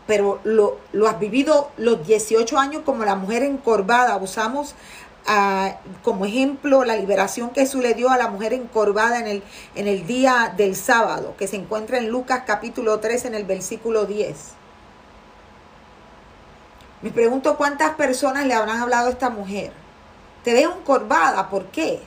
pero 0.09 0.39
lo, 0.43 0.79
has 1.07 1.19
vivido 1.19 1.69
los 1.77 2.07
18 2.07 2.57
años 2.57 2.81
como 2.83 3.05
la 3.05 3.13
mujer 3.13 3.43
encorvada. 3.43 4.17
Usamos 4.17 4.73
ah, 5.27 5.75
como 6.01 6.25
ejemplo 6.25 6.83
la 6.83 6.95
liberación 6.95 7.51
que 7.51 7.61
Jesús 7.61 7.83
le 7.83 7.93
dio 7.93 8.09
a 8.09 8.17
la 8.17 8.27
mujer 8.27 8.53
encorvada 8.53 9.19
en 9.19 9.27
el, 9.27 9.43
en 9.75 9.87
el 9.87 10.07
día 10.07 10.51
del 10.57 10.75
sábado, 10.75 11.35
que 11.37 11.47
se 11.47 11.57
encuentra 11.57 11.99
en 11.99 12.09
Lucas 12.09 12.41
capítulo 12.47 12.99
3 12.99 13.25
en 13.25 13.35
el 13.35 13.43
versículo 13.43 14.05
10. 14.05 14.58
Me 17.01 17.11
pregunto 17.11 17.55
cuántas 17.55 17.95
personas 17.95 18.45
le 18.45 18.53
habrán 18.53 18.81
hablado 18.81 19.07
a 19.07 19.11
esta 19.11 19.29
mujer. 19.29 19.71
Te 20.43 20.53
veo 20.53 20.73
encorvada, 20.73 21.49
¿por 21.49 21.65
qué? 21.67 22.01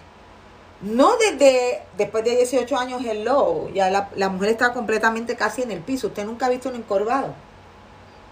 No 0.82 1.16
desde 1.16 1.82
después 1.96 2.24
de 2.24 2.36
18 2.36 2.76
años, 2.76 3.02
hello, 3.04 3.68
ya 3.70 3.88
la, 3.88 4.10
la 4.16 4.28
mujer 4.28 4.50
está 4.50 4.72
completamente 4.72 5.36
casi 5.36 5.62
en 5.62 5.70
el 5.70 5.80
piso. 5.80 6.08
Usted 6.08 6.24
nunca 6.24 6.46
ha 6.46 6.50
visto 6.50 6.68
un 6.68 6.74
encorvado 6.76 7.34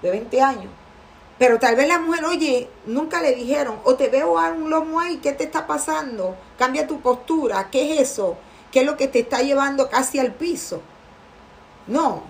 de 0.02 0.10
20 0.10 0.42
años. 0.42 0.72
Pero 1.38 1.58
tal 1.58 1.74
vez 1.74 1.88
la 1.88 1.98
mujer, 1.98 2.24
oye, 2.26 2.68
nunca 2.84 3.22
le 3.22 3.34
dijeron, 3.34 3.78
o 3.84 3.94
te 3.94 4.08
veo 4.08 4.38
a 4.38 4.50
un 4.50 4.68
lomo 4.68 5.00
ahí, 5.00 5.16
¿qué 5.22 5.32
te 5.32 5.44
está 5.44 5.66
pasando? 5.66 6.36
Cambia 6.58 6.86
tu 6.86 7.00
postura, 7.00 7.68
¿qué 7.70 7.94
es 7.94 8.10
eso? 8.10 8.36
¿Qué 8.70 8.80
es 8.80 8.86
lo 8.86 8.98
que 8.98 9.08
te 9.08 9.20
está 9.20 9.40
llevando 9.40 9.88
casi 9.88 10.18
al 10.18 10.32
piso? 10.32 10.82
No, 11.86 12.24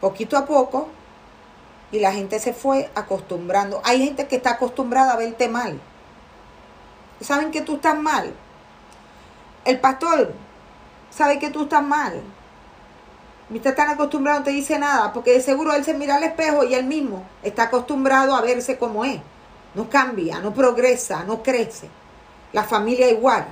poquito 0.00 0.36
a 0.36 0.46
poco, 0.46 0.88
y 1.96 2.00
la 2.00 2.12
gente 2.12 2.38
se 2.38 2.52
fue 2.52 2.90
acostumbrando. 2.94 3.80
Hay 3.82 4.04
gente 4.04 4.26
que 4.26 4.36
está 4.36 4.50
acostumbrada 4.50 5.14
a 5.14 5.16
verte 5.16 5.48
mal. 5.48 5.80
Saben 7.20 7.50
que 7.50 7.62
tú 7.62 7.76
estás 7.76 7.98
mal. 7.98 8.34
El 9.64 9.80
pastor 9.80 10.34
sabe 11.10 11.38
que 11.38 11.50
tú 11.50 11.62
estás 11.62 11.82
mal. 11.82 12.22
Está 13.52 13.74
tan 13.74 13.88
acostumbrado, 13.88 14.40
no 14.40 14.44
te 14.44 14.50
dice 14.50 14.78
nada, 14.78 15.12
porque 15.12 15.32
de 15.32 15.40
seguro 15.40 15.72
él 15.72 15.84
se 15.84 15.94
mira 15.94 16.16
al 16.16 16.24
espejo 16.24 16.64
y 16.64 16.74
él 16.74 16.84
mismo 16.84 17.24
está 17.42 17.64
acostumbrado 17.64 18.34
a 18.34 18.42
verse 18.42 18.76
como 18.76 19.04
es. 19.04 19.20
No 19.74 19.88
cambia, 19.88 20.40
no 20.40 20.52
progresa, 20.52 21.24
no 21.24 21.42
crece. 21.42 21.88
La 22.52 22.64
familia 22.64 23.08
igual. 23.10 23.46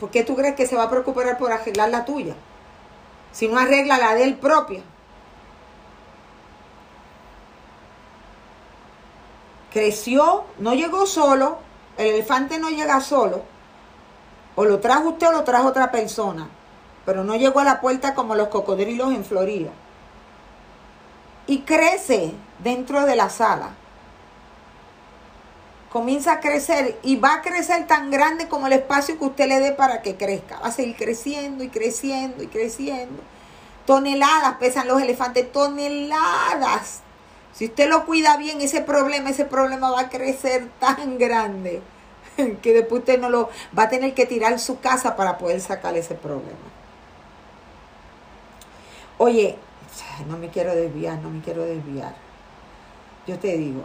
¿Por 0.00 0.10
qué 0.10 0.24
tú 0.24 0.34
crees 0.36 0.54
que 0.54 0.66
se 0.66 0.76
va 0.76 0.84
a 0.84 0.90
preocupar 0.90 1.36
por 1.36 1.52
arreglar 1.52 1.90
la 1.90 2.04
tuya? 2.04 2.34
Si 3.32 3.46
no 3.48 3.58
arregla 3.58 3.98
la 3.98 4.14
de 4.14 4.24
él 4.24 4.36
propia. 4.36 4.82
Creció, 9.74 10.44
no 10.58 10.72
llegó 10.72 11.04
solo, 11.04 11.58
el 11.98 12.06
elefante 12.06 12.58
no 12.58 12.70
llega 12.70 13.02
solo. 13.02 13.42
O 14.56 14.64
lo 14.64 14.80
trajo 14.80 15.10
usted 15.10 15.28
o 15.28 15.32
lo 15.32 15.44
trajo 15.44 15.68
otra 15.68 15.90
persona 15.90 16.48
pero 17.04 17.24
no 17.24 17.36
llegó 17.36 17.60
a 17.60 17.64
la 17.64 17.80
puerta 17.80 18.14
como 18.14 18.34
los 18.34 18.48
cocodrilos 18.48 19.12
en 19.12 19.24
Florida. 19.24 19.70
Y 21.46 21.60
crece 21.60 22.32
dentro 22.60 23.04
de 23.04 23.16
la 23.16 23.28
sala. 23.28 23.70
comienza 25.92 26.32
a 26.32 26.40
crecer 26.40 26.98
y 27.04 27.14
va 27.14 27.34
a 27.34 27.42
crecer 27.42 27.86
tan 27.86 28.10
grande 28.10 28.48
como 28.48 28.66
el 28.66 28.72
espacio 28.72 29.16
que 29.16 29.26
usted 29.26 29.46
le 29.46 29.60
dé 29.60 29.70
para 29.70 30.02
que 30.02 30.16
crezca. 30.16 30.58
Va 30.58 30.68
a 30.68 30.72
seguir 30.72 30.96
creciendo 30.96 31.62
y 31.62 31.68
creciendo 31.68 32.42
y 32.42 32.48
creciendo. 32.48 33.22
Toneladas 33.86 34.54
pesan 34.54 34.88
los 34.88 35.00
elefantes, 35.00 35.52
toneladas. 35.52 37.03
Si 37.54 37.66
usted 37.66 37.88
lo 37.88 38.04
cuida 38.04 38.36
bien, 38.36 38.60
ese 38.60 38.80
problema, 38.80 39.30
ese 39.30 39.44
problema 39.44 39.90
va 39.90 40.00
a 40.00 40.08
crecer 40.08 40.68
tan 40.80 41.18
grande 41.18 41.82
que 42.62 42.72
después 42.72 43.00
usted 43.00 43.20
no 43.20 43.30
lo 43.30 43.48
va 43.76 43.84
a 43.84 43.88
tener 43.88 44.12
que 44.14 44.26
tirar 44.26 44.58
su 44.58 44.80
casa 44.80 45.14
para 45.14 45.38
poder 45.38 45.60
sacar 45.60 45.96
ese 45.96 46.14
problema. 46.14 46.58
Oye, 49.18 49.56
no 50.26 50.36
me 50.36 50.48
quiero 50.48 50.74
desviar, 50.74 51.18
no 51.20 51.30
me 51.30 51.40
quiero 51.40 51.64
desviar. 51.64 52.14
Yo 53.26 53.38
te 53.38 53.56
digo, 53.56 53.84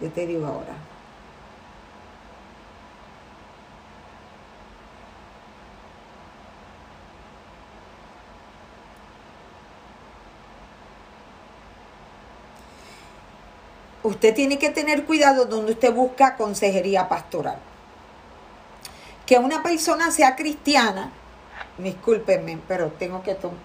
yo 0.00 0.10
te 0.10 0.26
digo 0.26 0.46
ahora. 0.46 0.87
Usted 14.02 14.34
tiene 14.34 14.58
que 14.58 14.70
tener 14.70 15.04
cuidado 15.04 15.44
donde 15.46 15.72
usted 15.72 15.92
busca 15.92 16.36
consejería 16.36 17.08
pastoral. 17.08 17.58
Que 19.26 19.38
una 19.38 19.62
persona 19.62 20.10
sea 20.10 20.36
cristiana, 20.36 21.10
discúlpenme, 21.78 22.58
pero 22.68 22.92
tengo 22.92 23.22
que 23.22 23.34
tomar, 23.34 23.58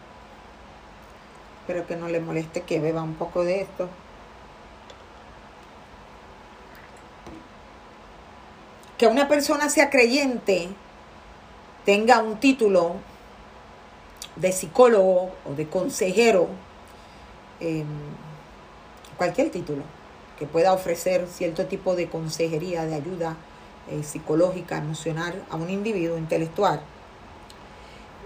pero 1.67 1.87
que 1.87 1.95
no 1.95 2.07
le 2.09 2.19
moleste 2.19 2.61
que 2.61 2.79
beba 2.79 3.03
un 3.03 3.15
poco 3.15 3.43
de 3.43 3.61
esto. 3.61 3.89
que 9.03 9.07
una 9.07 9.27
persona 9.27 9.69
sea 9.69 9.89
creyente, 9.89 10.69
tenga 11.83 12.19
un 12.19 12.39
título 12.39 12.95
de 14.37 14.53
psicólogo 14.53 15.35
o 15.43 15.53
de 15.57 15.67
consejero, 15.67 16.47
em, 17.59 17.85
cualquier 19.17 19.51
título 19.51 19.83
que 20.43 20.47
pueda 20.49 20.73
ofrecer 20.73 21.25
cierto 21.33 21.67
tipo 21.67 21.95
de 21.95 22.09
consejería, 22.09 22.85
de 22.85 22.95
ayuda 22.95 23.37
eh, 23.89 24.03
psicológica, 24.03 24.77
emocional 24.77 25.41
a 25.49 25.55
un 25.55 25.69
individuo 25.69 26.17
intelectual, 26.17 26.81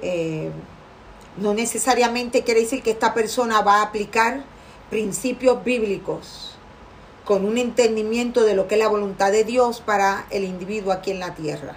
eh, 0.01 0.49
no 1.38 1.53
necesariamente 1.53 2.43
quiere 2.43 2.62
decir 2.62 2.82
que 2.82 2.89
esta 2.89 3.13
persona 3.13 3.62
va 3.62 3.75
a 3.75 3.82
aplicar 3.84 4.43
principios 4.89 5.63
bíblicos 5.63 6.56
con 7.23 7.45
un 7.45 7.60
entendimiento 7.60 8.43
de 8.43 8.56
lo 8.56 8.67
que 8.67 8.73
es 8.73 8.80
la 8.80 8.88
voluntad 8.88 9.32
de 9.32 9.43
Dios 9.43 9.80
para 9.80 10.25
el 10.32 10.43
individuo 10.43 10.91
aquí 10.91 11.12
en 11.12 11.19
la 11.19 11.36
tierra. 11.36 11.75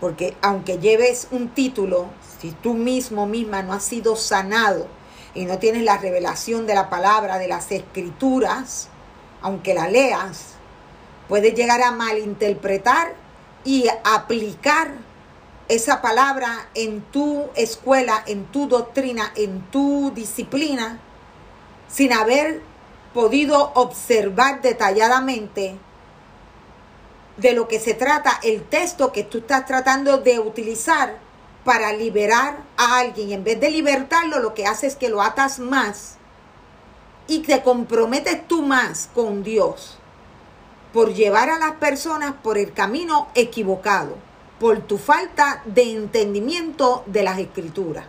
Porque 0.00 0.36
aunque 0.40 0.78
lleves 0.78 1.26
un 1.32 1.48
título, 1.48 2.06
si 2.38 2.52
tú 2.52 2.74
mismo 2.74 3.26
misma 3.26 3.64
no 3.64 3.72
has 3.72 3.82
sido 3.82 4.14
sanado 4.14 4.86
y 5.36 5.44
no 5.44 5.58
tienes 5.58 5.82
la 5.82 5.98
revelación 5.98 6.66
de 6.66 6.74
la 6.74 6.88
palabra, 6.88 7.38
de 7.38 7.46
las 7.46 7.70
escrituras, 7.70 8.88
aunque 9.42 9.74
la 9.74 9.88
leas, 9.88 10.54
puedes 11.28 11.54
llegar 11.54 11.82
a 11.82 11.92
malinterpretar 11.92 13.14
y 13.62 13.86
aplicar 14.02 14.92
esa 15.68 16.00
palabra 16.00 16.68
en 16.74 17.02
tu 17.02 17.44
escuela, 17.54 18.22
en 18.26 18.46
tu 18.46 18.66
doctrina, 18.66 19.30
en 19.36 19.60
tu 19.70 20.10
disciplina, 20.14 21.00
sin 21.88 22.14
haber 22.14 22.62
podido 23.12 23.72
observar 23.74 24.62
detalladamente 24.62 25.76
de 27.36 27.52
lo 27.52 27.68
que 27.68 27.78
se 27.78 27.92
trata 27.92 28.40
el 28.42 28.62
texto 28.62 29.12
que 29.12 29.22
tú 29.22 29.38
estás 29.38 29.66
tratando 29.66 30.18
de 30.18 30.38
utilizar 30.38 31.25
para 31.66 31.92
liberar 31.92 32.62
a 32.76 33.00
alguien. 33.00 33.32
En 33.32 33.42
vez 33.42 33.58
de 33.58 33.70
libertarlo, 33.70 34.38
lo 34.38 34.54
que 34.54 34.66
hace 34.66 34.86
es 34.86 34.94
que 34.94 35.08
lo 35.08 35.20
atas 35.20 35.58
más 35.58 36.16
y 37.26 37.40
te 37.40 37.60
comprometes 37.62 38.46
tú 38.46 38.62
más 38.62 39.10
con 39.12 39.42
Dios 39.42 39.98
por 40.92 41.12
llevar 41.12 41.50
a 41.50 41.58
las 41.58 41.72
personas 41.72 42.34
por 42.40 42.56
el 42.56 42.72
camino 42.72 43.26
equivocado, 43.34 44.16
por 44.60 44.78
tu 44.78 44.96
falta 44.96 45.60
de 45.64 45.92
entendimiento 45.92 47.02
de 47.06 47.24
las 47.24 47.40
escrituras. 47.40 48.06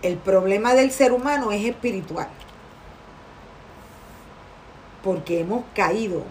El 0.00 0.16
problema 0.16 0.72
del 0.72 0.90
ser 0.90 1.12
humano 1.12 1.52
es 1.52 1.66
espiritual. 1.66 2.28
Porque 5.04 5.40
hemos 5.40 5.64
caído 5.74 6.24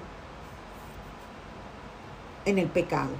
en 2.45 2.57
el 2.59 2.67
pecado. 2.67 3.11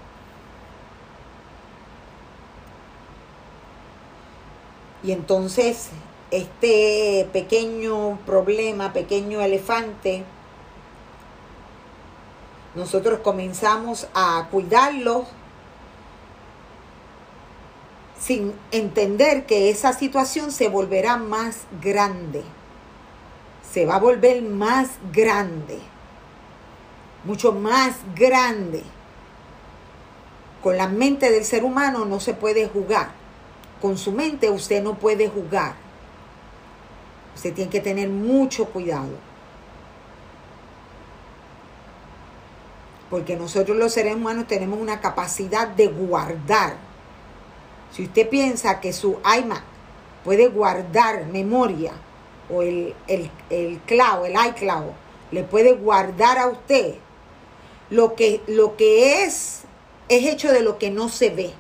Y 5.04 5.12
entonces 5.12 5.90
este 6.30 7.28
pequeño 7.34 8.20
problema, 8.26 8.94
pequeño 8.94 9.42
elefante, 9.42 10.24
nosotros 12.76 13.20
comenzamos 13.20 14.08
a 14.14 14.48
cuidarlo 14.50 15.26
sin 18.18 18.54
entender 18.72 19.46
que 19.46 19.70
esa 19.70 19.94
situación 19.94 20.52
se 20.52 20.70
volverá 20.70 21.18
más 21.18 21.64
grande. 21.82 22.44
Se 23.70 23.86
va 23.86 23.96
a 23.96 24.00
volver 24.00 24.42
más 24.44 24.90
grande. 25.12 25.80
Mucho 27.26 27.52
más 27.52 27.96
grande. 28.16 28.84
Con 30.62 30.78
la 30.78 30.88
mente 30.88 31.32
del 31.32 31.44
ser 31.44 31.64
humano 31.64 32.06
no 32.06 32.20
se 32.20 32.34
puede 32.34 32.68
jugar. 32.68 33.10
Con 33.82 33.98
su 33.98 34.12
mente 34.12 34.50
usted 34.50 34.84
no 34.84 34.96
puede 34.96 35.28
jugar. 35.28 35.74
Usted 37.36 37.54
tiene 37.54 37.72
que 37.72 37.82
tener 37.82 38.10
mucho 38.10 38.66
cuidado. 38.66 39.18
Porque 43.10 43.36
nosotros 43.36 43.76
los 43.78 43.92
seres 43.92 44.16
humanos 44.16 44.48
tenemos 44.48 44.80
una 44.80 45.02
capacidad 45.02 45.68
de 45.68 45.88
guardar 45.88 46.92
si 47.92 48.04
usted 48.04 48.30
piensa 48.30 48.80
que 48.80 48.94
su 48.94 49.20
iMac 49.38 49.64
puede 50.24 50.48
guardar 50.48 51.26
memoria 51.26 51.92
o 52.50 52.62
el, 52.62 52.96
el, 53.08 53.30
el 53.50 53.80
cloud, 53.80 54.26
el 54.26 54.36
iCloud, 54.50 54.92
le 55.32 55.44
puede 55.44 55.74
guardar 55.74 56.38
a 56.38 56.48
usted 56.48 56.96
lo 57.90 58.16
que, 58.16 58.42
lo 58.48 58.78
que 58.78 59.24
es, 59.24 59.61
es 60.12 60.26
hecho 60.26 60.52
de 60.52 60.62
lo 60.62 60.78
que 60.78 60.92
no 60.92 61.08
se 61.08 61.30
ve. 61.30 61.54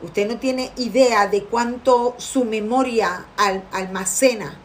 Usted 0.00 0.28
no 0.28 0.38
tiene 0.38 0.70
idea 0.76 1.26
de 1.26 1.42
cuánto 1.42 2.14
su 2.18 2.44
memoria 2.44 3.26
almacena 3.72 4.56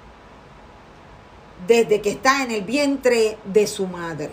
desde 1.65 2.01
que 2.01 2.11
está 2.11 2.43
en 2.43 2.51
el 2.51 2.61
vientre 2.61 3.39
de 3.45 3.65
su 3.65 3.87
madre. 3.87 4.29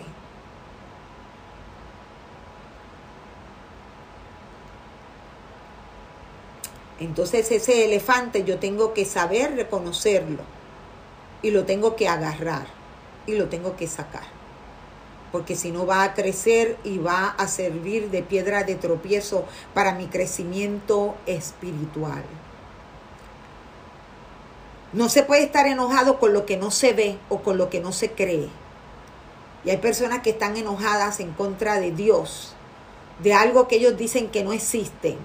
Entonces 6.99 7.51
ese 7.51 7.85
elefante 7.85 8.43
yo 8.43 8.59
tengo 8.59 8.93
que 8.93 9.05
saber 9.05 9.55
reconocerlo 9.55 10.43
y 11.41 11.49
lo 11.49 11.65
tengo 11.65 11.95
que 11.95 12.07
agarrar 12.07 12.67
y 13.25 13.33
lo 13.33 13.49
tengo 13.49 13.75
que 13.75 13.87
sacar. 13.87 14.42
Porque 15.33 15.57
si 15.57 15.71
no 15.71 15.85
va 15.85 16.03
a 16.03 16.13
crecer 16.13 16.77
y 16.85 16.99
va 16.99 17.35
a 17.37 17.49
servir 17.49 18.09
de 18.09 18.23
piedra 18.23 18.63
de 18.63 18.75
tropiezo 18.75 19.43
para 19.73 19.93
mi 19.95 20.05
crecimiento 20.07 21.15
espiritual. 21.25 22.23
No 24.93 25.09
se 25.09 25.23
puede 25.23 25.43
estar 25.43 25.67
enojado 25.67 26.17
con 26.19 26.31
lo 26.31 26.45
que 26.45 26.55
no 26.55 26.71
se 26.71 26.93
ve 26.93 27.17
o 27.27 27.41
con 27.41 27.57
lo 27.57 27.69
que 27.69 27.81
no 27.81 27.91
se 27.91 28.11
cree. 28.11 28.47
Y 29.65 29.71
hay 29.71 29.77
personas 29.77 30.21
que 30.21 30.29
están 30.29 30.55
enojadas 30.55 31.19
en 31.19 31.33
contra 31.33 31.81
de 31.81 31.91
Dios, 31.91 32.55
de 33.21 33.33
algo 33.33 33.67
que 33.67 33.75
ellos 33.75 33.97
dicen 33.97 34.29
que 34.29 34.45
no 34.45 34.53
existen 34.53 35.17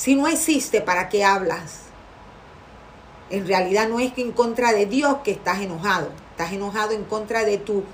si 0.00 0.14
no 0.14 0.28
existe, 0.28 0.80
¿para 0.80 1.10
qué 1.10 1.26
hablas? 1.26 1.80
En 3.28 3.46
realidad 3.46 3.86
no 3.86 4.00
es 4.00 4.14
que 4.14 4.22
en 4.22 4.32
contra 4.32 4.72
de 4.72 4.86
Dios 4.86 5.18
que 5.22 5.30
estás 5.30 5.60
enojado. 5.60 6.08
Estás 6.30 6.54
enojado 6.54 6.92
en 6.92 7.04
contra 7.04 7.44
de 7.44 7.58
tu 7.58 7.84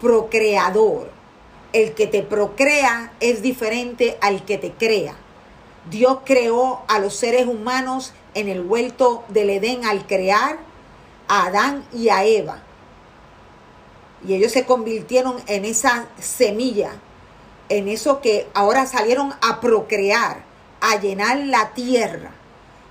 procreador. 0.00 1.10
El 1.72 1.94
que 1.94 2.06
te 2.06 2.22
procrea 2.22 3.12
es 3.20 3.42
diferente 3.42 4.16
al 4.20 4.44
que 4.44 4.58
te 4.58 4.72
crea. 4.72 5.14
Dios 5.90 6.18
creó 6.24 6.82
a 6.88 6.98
los 6.98 7.14
seres 7.14 7.46
humanos 7.46 8.12
en 8.34 8.48
el 8.48 8.60
huerto 8.62 9.24
del 9.28 9.50
Edén 9.50 9.84
al 9.84 10.06
crear 10.06 10.58
a 11.28 11.46
Adán 11.46 11.84
y 11.92 12.08
a 12.08 12.24
Eva. 12.24 12.62
Y 14.26 14.34
ellos 14.34 14.52
se 14.52 14.64
convirtieron 14.64 15.36
en 15.46 15.64
esa 15.64 16.06
semilla, 16.18 16.92
en 17.68 17.88
eso 17.88 18.20
que 18.20 18.48
ahora 18.54 18.86
salieron 18.86 19.34
a 19.40 19.60
procrear 19.60 20.44
a 20.80 20.96
llenar 20.96 21.38
la 21.38 21.70
tierra. 21.74 22.30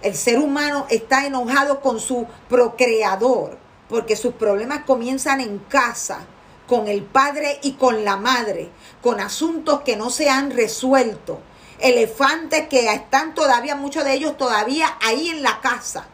El 0.01 0.15
ser 0.15 0.39
humano 0.39 0.85
está 0.89 1.25
enojado 1.25 1.81
con 1.81 1.99
su 1.99 2.27
procreador 2.47 3.57
porque 3.89 4.15
sus 4.15 4.33
problemas 4.33 4.83
comienzan 4.85 5.41
en 5.41 5.59
casa, 5.59 6.25
con 6.67 6.87
el 6.87 7.03
padre 7.03 7.59
y 7.63 7.73
con 7.73 8.03
la 8.03 8.17
madre, 8.17 8.69
con 9.01 9.19
asuntos 9.19 9.81
que 9.81 9.95
no 9.95 10.09
se 10.09 10.29
han 10.29 10.51
resuelto, 10.51 11.39
elefantes 11.79 12.67
que 12.67 12.91
están 12.93 13.33
todavía, 13.33 13.75
muchos 13.75 14.03
de 14.03 14.13
ellos 14.13 14.37
todavía 14.37 14.97
ahí 15.01 15.29
en 15.29 15.41
la 15.41 15.61
casa. 15.61 16.07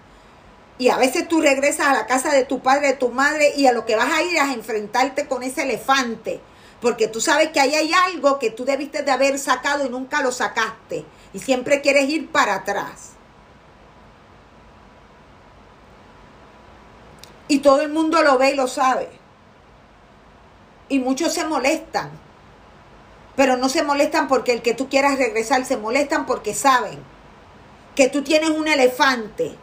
Y 0.78 0.90
a 0.90 0.98
veces 0.98 1.28
tú 1.28 1.42
regresas 1.42 1.88
a 1.88 1.94
la 1.94 2.08
casa 2.08 2.32
de 2.34 2.46
tu 2.46 2.62
padre, 2.62 2.88
de 2.88 2.94
tu 2.94 3.10
madre, 3.10 3.54
y 3.56 3.68
a 3.68 3.72
lo 3.72 3.86
que 3.86 3.96
vas 3.96 4.12
a 4.12 4.24
ir 4.24 4.36
es 4.36 4.42
a 4.42 4.54
enfrentarte 4.54 5.28
con 5.28 5.44
ese 5.44 5.64
elefante. 5.64 6.42
Porque 6.82 7.08
tú 7.08 7.22
sabes 7.22 7.50
que 7.50 7.60
ahí 7.60 7.74
hay 7.76 7.92
algo 7.94 8.40
que 8.40 8.50
tú 8.50 8.66
debiste 8.66 9.04
de 9.04 9.12
haber 9.12 9.40
sacado 9.40 9.86
y 9.86 9.90
nunca 9.90 10.22
lo 10.22 10.32
sacaste. 10.32 11.06
Y 11.34 11.40
siempre 11.40 11.82
quieres 11.82 12.10
ir 12.10 12.30
para 12.32 12.56
atrás. 12.56 13.12
Y 17.48 17.60
todo 17.60 17.82
el 17.82 17.90
mundo 17.90 18.22
lo 18.22 18.38
ve 18.38 18.52
y 18.52 18.56
lo 18.56 18.68
sabe. 18.68 19.23
Y 20.90 21.00
muchos 21.00 21.34
se 21.34 21.46
molestan. 21.46 22.12
Pero 23.36 23.58
no 23.58 23.70
se 23.70 23.84
molestan 23.84 24.28
porque 24.28 24.54
el 24.54 24.62
que 24.62 24.74
tú 24.74 24.90
quieras 24.90 25.18
regresar, 25.18 25.66
se 25.66 25.78
molestan 25.78 26.26
porque 26.26 26.54
saben 26.54 27.00
que 27.96 28.10
tú 28.10 28.24
tienes 28.24 28.50
un 28.50 28.68
elefante 28.68 29.56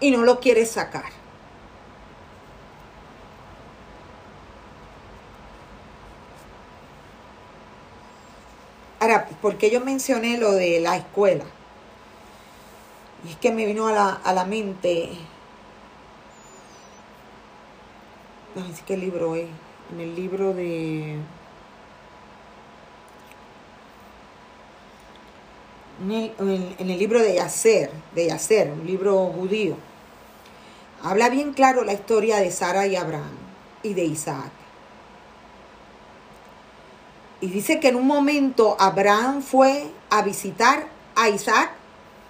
y 0.00 0.10
no 0.10 0.24
lo 0.24 0.40
quieres 0.40 0.70
sacar. 0.70 1.10
Ahora, 8.98 9.28
porque 9.40 9.70
yo 9.70 9.80
mencioné 9.80 10.38
lo 10.38 10.52
de 10.52 10.80
la 10.80 10.96
escuela? 10.96 11.44
Y 13.24 13.30
es 13.30 13.36
que 13.36 13.52
me 13.52 13.66
vino 13.66 13.86
a 13.86 13.92
la, 13.92 14.10
a 14.12 14.32
la 14.32 14.44
mente 14.44 15.16
no 18.56 18.74
sé 18.74 18.82
qué 18.86 18.96
libro 18.96 19.36
es, 19.36 19.48
en 19.92 20.00
el 20.00 20.14
libro 20.14 20.52
de... 20.52 21.18
En 25.98 26.90
el, 26.90 26.98
libro 26.98 27.20
de 27.20 27.36
Yacer, 27.36 27.90
de 28.14 28.26
Yacer, 28.26 28.70
un 28.70 28.86
libro 28.86 29.32
judío, 29.34 29.76
habla 31.02 31.30
bien 31.30 31.54
claro 31.54 31.84
la 31.84 31.94
historia 31.94 32.36
de 32.36 32.50
Sara 32.50 32.86
y 32.86 32.96
Abraham 32.96 33.34
y 33.82 33.94
de 33.94 34.04
Isaac. 34.04 34.50
Y 37.40 37.46
dice 37.46 37.80
que 37.80 37.88
en 37.88 37.96
un 37.96 38.06
momento 38.06 38.76
Abraham 38.78 39.40
fue 39.40 39.86
a 40.10 40.20
visitar 40.20 40.86
a 41.14 41.30
Isaac 41.30 41.70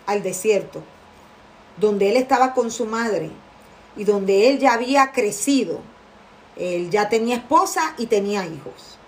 al 0.06 0.22
desierto, 0.22 0.82
donde 1.76 2.10
él 2.10 2.16
estaba 2.16 2.54
con 2.54 2.70
su 2.70 2.86
madre 2.86 3.30
y 3.96 4.04
donde 4.04 4.48
él 4.48 4.60
ya 4.60 4.74
había 4.74 5.10
crecido 5.10 5.80
él 6.56 6.90
ya 6.90 7.08
tenía 7.08 7.36
esposa 7.36 7.94
y 7.98 8.06
tenía 8.06 8.46
hijos. 8.46 8.98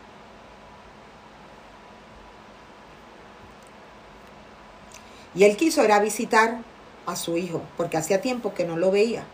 Y 5.35 5.45
él 5.45 5.57
quiso 5.57 5.85
ir 5.85 5.93
a 5.93 6.01
visitar 6.01 6.59
a 7.07 7.17
su 7.17 7.37
hijo, 7.37 7.63
porque 7.77 7.97
hacía 7.97 8.21
tiempo 8.21 8.55
que 8.55 8.65
no 8.65 8.77
lo 8.77 8.91
veía. 8.91 9.25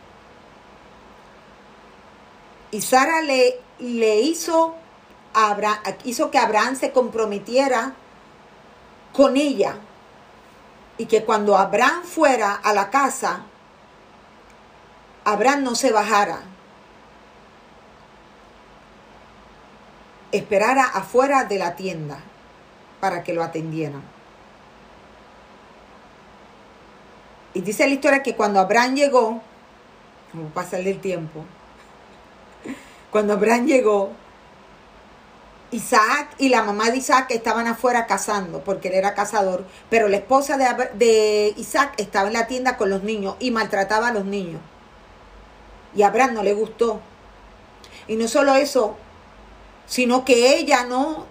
Y 2.71 2.81
Sara 2.83 3.23
le, 3.23 3.61
le 3.79 4.21
hizo, 4.21 4.75
hizo 6.05 6.31
que 6.31 6.39
Abraham 6.39 6.77
se 6.77 6.93
comprometiera 6.93 7.95
con 9.13 9.37
ella 9.37 9.77
y 10.99 11.07
que 11.07 11.25
cuando 11.25 11.57
Abraham 11.57 12.03
fuera 12.05 12.55
a 12.55 12.73
la 12.73 12.91
casa, 12.91 13.43
Abraham 15.25 15.65
no 15.65 15.75
se 15.75 15.91
bajara, 15.93 16.43
esperara 20.37 20.85
afuera 20.85 21.45
de 21.45 21.59
la 21.59 21.77
tienda 21.77 22.19
para 23.01 23.23
que 23.23 23.33
lo 23.33 23.43
atendieran. 23.43 24.03
Y 27.55 27.61
dice 27.61 27.87
la 27.87 27.95
historia 27.95 28.23
que 28.23 28.35
cuando 28.35 28.59
Abraham 28.59 28.97
llegó, 28.97 29.41
como 30.33 30.49
pasa 30.49 30.79
el 30.79 31.01
tiempo, 31.01 31.45
cuando 33.11 33.35
Abraham 33.35 33.67
llegó, 33.67 34.11
Isaac 35.71 36.35
y 36.39 36.49
la 36.49 36.63
mamá 36.63 36.91
de 36.91 36.99
Isaac 36.99 37.31
estaban 37.31 37.67
afuera 37.67 38.07
cazando, 38.07 38.63
porque 38.65 38.89
él 38.89 38.95
era 38.95 39.15
cazador, 39.15 39.65
pero 39.89 40.09
la 40.09 40.17
esposa 40.17 40.57
de, 40.57 40.67
de 40.95 41.55
Isaac 41.57 41.95
estaba 41.99 42.27
en 42.27 42.35
la 42.35 42.47
tienda 42.47 42.77
con 42.77 42.91
los 42.91 43.03
niños 43.03 43.37
y 43.39 43.51
maltrataba 43.53 44.09
a 44.09 44.13
los 44.13 44.25
niños. 44.25 44.61
Y 45.95 46.03
Abraham 46.03 46.35
no 46.35 46.43
le 46.43 46.55
gustó. 46.55 47.01
Y 48.09 48.17
no 48.17 48.27
solo 48.27 48.57
eso, 48.57 48.97
sino 49.87 50.25
que 50.25 50.57
ella 50.57 50.85
no 50.85 51.27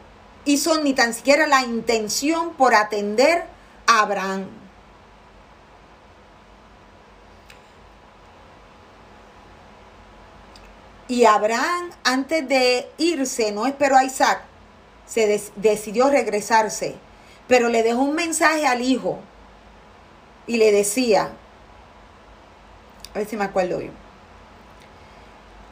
hizo 0.45 0.81
ni 0.81 0.93
tan 0.93 1.13
siquiera 1.13 1.47
la 1.47 1.61
intención 1.63 2.53
por 2.53 2.75
atender 2.75 3.45
a 3.87 4.01
Abraham. 4.01 4.47
Y 11.07 11.25
Abraham, 11.25 11.91
antes 12.03 12.47
de 12.47 12.89
irse, 12.97 13.51
no 13.51 13.67
esperó 13.67 13.97
a 13.97 14.03
Isaac, 14.03 14.41
se 15.05 15.41
decidió 15.55 16.09
regresarse, 16.09 16.95
pero 17.47 17.69
le 17.69 17.83
dejó 17.83 17.99
un 17.99 18.15
mensaje 18.15 18.65
al 18.65 18.81
hijo 18.81 19.19
y 20.47 20.57
le 20.57 20.71
decía, 20.71 21.29
a 23.13 23.17
ver 23.17 23.27
si 23.27 23.37
me 23.37 23.43
acuerdo 23.43 23.81
yo, 23.81 23.91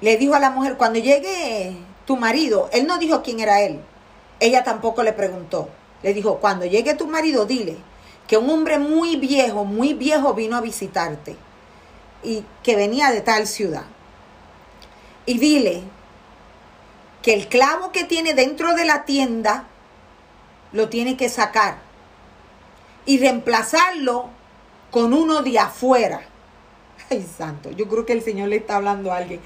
le 0.01 0.17
dijo 0.17 0.35
a 0.35 0.39
la 0.39 0.51
mujer, 0.51 0.77
cuando 0.77 0.99
llegue 0.99 1.77
tu 2.11 2.17
marido, 2.17 2.69
él 2.73 2.87
no 2.87 2.97
dijo 2.97 3.23
quién 3.23 3.39
era 3.39 3.61
él. 3.61 3.79
Ella 4.41 4.65
tampoco 4.65 5.01
le 5.01 5.13
preguntó. 5.13 5.69
Le 6.03 6.13
dijo, 6.13 6.39
cuando 6.39 6.65
llegue 6.65 6.93
tu 6.93 7.07
marido, 7.07 7.45
dile 7.45 7.77
que 8.27 8.35
un 8.35 8.49
hombre 8.49 8.79
muy 8.79 9.15
viejo, 9.15 9.63
muy 9.63 9.93
viejo 9.93 10.33
vino 10.33 10.57
a 10.57 10.61
visitarte 10.61 11.37
y 12.21 12.43
que 12.63 12.75
venía 12.75 13.11
de 13.11 13.21
tal 13.21 13.47
ciudad. 13.47 13.85
Y 15.25 15.39
dile 15.39 15.83
que 17.21 17.33
el 17.33 17.47
clavo 17.47 17.93
que 17.93 18.03
tiene 18.03 18.33
dentro 18.33 18.75
de 18.75 18.83
la 18.83 19.05
tienda 19.05 19.67
lo 20.73 20.89
tiene 20.89 21.15
que 21.15 21.29
sacar 21.29 21.77
y 23.05 23.19
reemplazarlo 23.19 24.25
con 24.91 25.13
uno 25.13 25.43
de 25.43 25.59
afuera. 25.59 26.23
Ay, 27.09 27.25
santo, 27.37 27.71
yo 27.71 27.87
creo 27.87 28.05
que 28.05 28.11
el 28.11 28.21
Señor 28.21 28.49
le 28.49 28.57
está 28.57 28.75
hablando 28.75 29.13
a 29.13 29.15
alguien 29.15 29.39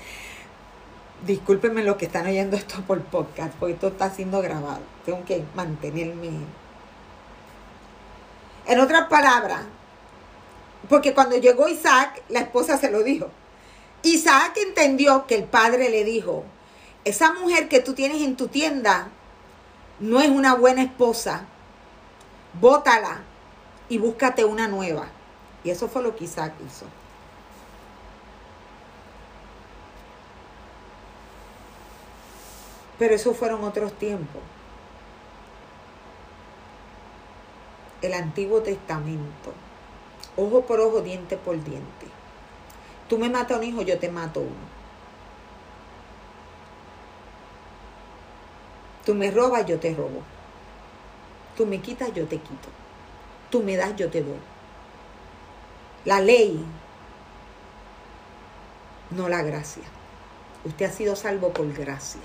discúlpenme 1.26 1.84
los 1.84 1.96
que 1.96 2.06
están 2.06 2.28
oyendo 2.28 2.58
esto 2.58 2.82
por 2.88 3.02
podcast, 3.02 3.54
porque 3.56 3.74
esto 3.74 3.88
está 3.88 4.10
siendo 4.10 4.42
grabado. 4.42 4.82
Tengo 5.06 5.24
que 5.26 5.44
mantenerme. 5.56 6.30
En 8.68 8.80
otras 8.80 9.08
palabras, 9.08 9.62
porque 10.90 11.14
cuando 11.14 11.38
llegó 11.38 11.68
Isaac, 11.68 12.22
la 12.30 12.42
esposa 12.42 12.78
se 12.78 12.92
lo 12.92 13.04
dijo. 13.04 13.30
Isaac 14.04 14.58
entendió 14.58 15.26
que 15.26 15.36
el 15.36 15.46
padre 15.46 15.90
le 15.90 16.04
dijo, 16.04 16.44
esa 17.04 17.34
mujer 17.34 17.68
que 17.70 17.80
tú 17.80 17.94
tienes 17.94 18.22
en 18.22 18.36
tu 18.36 18.48
tienda 18.48 19.10
no 20.00 20.22
es 20.22 20.30
una 20.30 20.56
buena 20.56 20.84
esposa, 20.84 21.46
bótala 22.60 23.22
y 23.90 23.98
búscate 23.98 24.46
una 24.46 24.68
nueva. 24.68 25.08
Y 25.64 25.70
eso 25.72 25.88
fue 25.88 26.04
lo 26.04 26.16
que 26.16 26.26
Isaac 26.26 26.54
hizo. 26.66 26.86
Pero 32.98 33.16
esos 33.16 33.36
fueron 33.36 33.64
otros 33.64 33.94
tiempos. 33.94 34.42
El 38.02 38.14
Antiguo 38.14 38.62
Testamento. 38.62 39.54
Ojo 40.38 40.62
por 40.62 40.80
ojo, 40.80 41.02
diente 41.02 41.38
por 41.38 41.56
diente. 41.56 42.08
Tú 43.10 43.18
me 43.18 43.30
matas 43.30 43.58
a 43.58 43.60
un 43.60 43.66
hijo, 43.66 43.82
yo 43.82 44.00
te 44.00 44.10
mato 44.10 44.42
uno. 44.42 44.76
Tú 49.06 49.14
me 49.14 49.30
robas, 49.30 49.66
yo 49.66 49.80
te 49.80 49.94
robo. 49.94 50.24
Tú 51.56 51.66
me 51.66 51.80
quitas, 51.80 52.14
yo 52.14 52.26
te 52.26 52.38
quito. 52.38 52.70
Tú 53.50 53.62
me 53.62 53.76
das, 53.76 53.96
yo 53.96 54.10
te 54.10 54.22
doy. 54.22 54.40
La 56.06 56.20
ley, 56.22 56.66
no 59.12 59.30
la 59.30 59.42
gracia. 59.44 59.84
Usted 60.64 60.86
ha 60.86 60.92
sido 60.92 61.16
salvo 61.16 61.54
por 61.54 61.72
gracia 61.72 62.22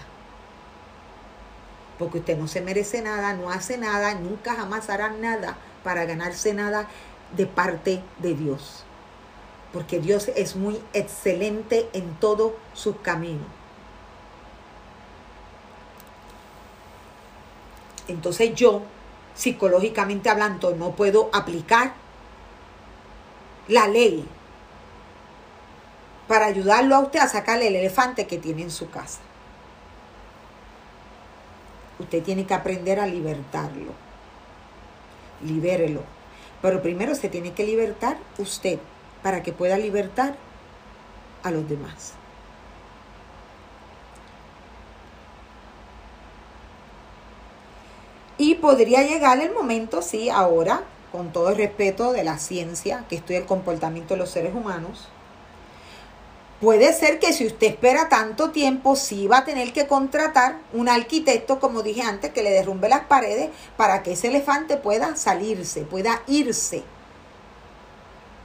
porque 2.01 2.21
usted 2.21 2.39
no 2.39 2.49
se 2.49 2.63
merece 2.63 3.03
nada, 3.03 3.35
no 3.35 3.51
hace 3.51 3.77
nada, 3.77 4.15
nunca 4.15 4.55
jamás 4.55 4.89
hará 4.89 5.11
nada 5.11 5.59
para 5.85 6.07
ganarse 6.07 6.55
nada 6.55 6.89
de 7.37 7.47
parte 7.47 8.03
de 8.21 8.33
Dios. 8.33 8.85
Porque 9.71 10.01
Dios 10.01 10.29
es 10.35 10.57
muy 10.57 10.81
excelente 10.95 11.91
en 11.93 12.15
todo 12.15 12.57
su 12.73 13.03
camino. 13.03 13.45
Entonces 18.09 18.55
yo, 18.55 18.81
psicológicamente 19.35 20.31
hablando, 20.31 20.75
no 20.75 20.93
puedo 20.93 21.29
aplicar 21.35 21.93
la 23.69 23.87
ley 23.89 24.27
para 26.27 26.47
ayudarlo 26.47 26.97
a 26.97 27.01
usted 27.01 27.19
a 27.21 27.29
sacarle 27.29 27.69
el 27.69 27.77
elefante 27.77 28.27
que 28.27 28.39
tiene 28.39 28.63
en 28.63 28.71
su 28.71 28.89
casa. 28.89 29.21
Usted 32.11 32.25
tiene 32.25 32.45
que 32.45 32.55
aprender 32.55 32.99
a 32.99 33.07
libertarlo. 33.07 33.93
Libérelo. 35.45 36.03
Pero 36.61 36.83
primero 36.83 37.15
se 37.15 37.29
tiene 37.29 37.53
que 37.53 37.63
libertar 37.63 38.19
usted 38.37 38.81
para 39.23 39.45
que 39.45 39.53
pueda 39.53 39.79
libertar 39.79 40.35
a 41.45 41.53
los 41.53 41.69
demás. 41.69 42.15
Y 48.39 48.57
podría 48.57 49.05
llegar 49.05 49.39
el 49.39 49.53
momento, 49.53 50.03
sí, 50.03 50.31
ahora, 50.31 50.83
con 51.13 51.33
todo 51.33 51.51
el 51.51 51.59
respeto 51.59 52.11
de 52.11 52.25
la 52.25 52.39
ciencia, 52.39 53.05
que 53.09 53.15
estudia 53.15 53.39
el 53.39 53.47
comportamiento 53.47 54.15
de 54.15 54.19
los 54.19 54.31
seres 54.31 54.53
humanos, 54.53 55.07
Puede 56.61 56.93
ser 56.93 57.19
que 57.19 57.33
si 57.33 57.47
usted 57.47 57.69
espera 57.69 58.11
tanto 58.11 58.51
tiempo, 58.51 58.95
sí 58.95 59.27
va 59.27 59.39
a 59.39 59.45
tener 59.47 59.73
que 59.73 59.87
contratar 59.87 60.59
un 60.75 60.91
arquitecto, 60.91 61.59
como 61.59 61.83
dije 61.83 62.03
antes, 62.03 62.33
que 62.33 62.43
le 62.43 62.51
derrumbe 62.51 62.91
las 62.91 63.05
paredes 63.07 63.49
para 63.79 64.03
que 64.03 64.13
ese 64.13 64.29
elefante 64.29 64.77
pueda 64.77 65.17
salirse, 65.17 65.83
pueda 65.83 66.23
irse, 66.27 66.83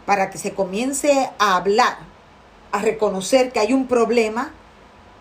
para 0.06 0.30
que 0.30 0.38
se 0.38 0.54
comience 0.54 1.30
a 1.38 1.58
hablar, 1.58 1.98
a 2.72 2.80
reconocer 2.80 3.52
que 3.52 3.60
hay 3.60 3.74
un 3.74 3.86
problema 3.86 4.54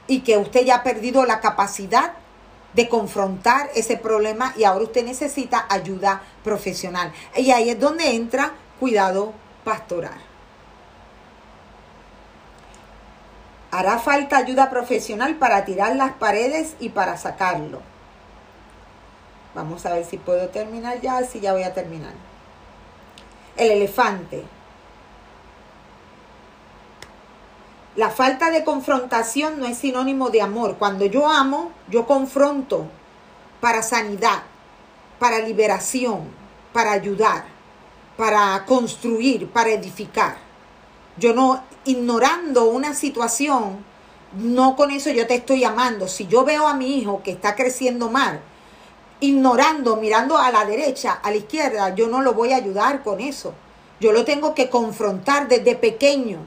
y 0.07 0.21
que 0.21 0.39
usted 0.39 0.65
ya 0.65 0.77
ha 0.77 0.83
perdido 0.85 1.25
la 1.25 1.41
capacidad 1.41 2.13
de 2.75 2.89
confrontar 2.89 3.71
ese 3.75 3.97
problema 3.97 4.55
y 4.57 4.63
ahora 4.63 4.85
usted 4.85 5.05
necesita 5.05 5.67
ayuda 5.69 6.23
profesional. 6.45 7.13
Y 7.37 7.51
ahí 7.51 7.71
es 7.71 7.81
donde 7.81 8.15
entra 8.15 8.53
cuidado 8.79 9.33
pastoral. 9.65 10.34
Hará 13.75 13.99
falta 13.99 14.37
ayuda 14.37 14.71
profesional 14.71 15.35
para 15.35 15.65
tirar 15.65 15.97
las 15.97 16.13
paredes 16.13 16.77
y 16.79 16.91
para 16.91 17.17
sacarlo. 17.17 17.83
Vamos 19.53 19.85
a 19.85 19.95
ver 19.95 20.05
si 20.05 20.17
puedo 20.17 20.49
terminar 20.51 21.01
ya, 21.01 21.25
si 21.25 21.41
ya 21.41 21.53
voy 21.53 21.65
a 21.65 21.75
terminar. 21.75 22.13
El 23.57 23.73
elefante. 23.73 24.45
La 27.97 28.11
falta 28.11 28.53
de 28.53 28.63
confrontación 28.63 29.59
no 29.59 29.67
es 29.67 29.77
sinónimo 29.77 30.31
de 30.31 30.43
amor. 30.43 30.77
Cuando 30.79 31.05
yo 31.07 31.29
amo, 31.29 31.73
yo 31.89 32.07
confronto 32.07 32.87
para 33.61 33.83
sanidad, 33.83 34.45
para 35.19 35.41
liberación, 35.41 36.29
para 36.73 36.93
ayudar, 36.93 37.47
para 38.17 38.65
construir, 38.67 39.51
para 39.51 39.71
edificar. 39.71 40.37
Yo 41.17 41.35
no 41.35 41.74
ignorando 41.85 42.67
una 42.67 42.95
situación, 42.95 43.85
no 44.37 44.77
con 44.77 44.91
eso 44.91 45.11
yo 45.11 45.27
te 45.27 45.35
estoy 45.35 45.65
amando. 45.65 46.09
Si 46.09 46.27
yo 46.27 46.45
veo 46.45 46.67
a 46.67 46.75
mi 46.75 46.99
hijo 46.99 47.23
que 47.23 47.31
está 47.31 47.55
creciendo 47.55 48.11
mal, 48.11 48.41
ignorando, 49.21 49.97
mirando 49.97 50.37
a 50.39 50.51
la 50.51 50.65
derecha, 50.65 51.13
a 51.23 51.31
la 51.31 51.37
izquierda, 51.37 51.95
yo 51.95 52.09
no 52.09 52.23
lo 52.23 52.35
voy 52.35 52.53
a 52.53 52.57
ayudar 52.57 53.03
con 53.03 53.21
eso. 53.21 53.55
Yo 54.01 54.13
lo 54.13 54.25
tengo 54.25 54.55
que 54.55 54.69
confrontar 54.69 55.49
desde 55.49 55.77
pequeño. 55.77 56.39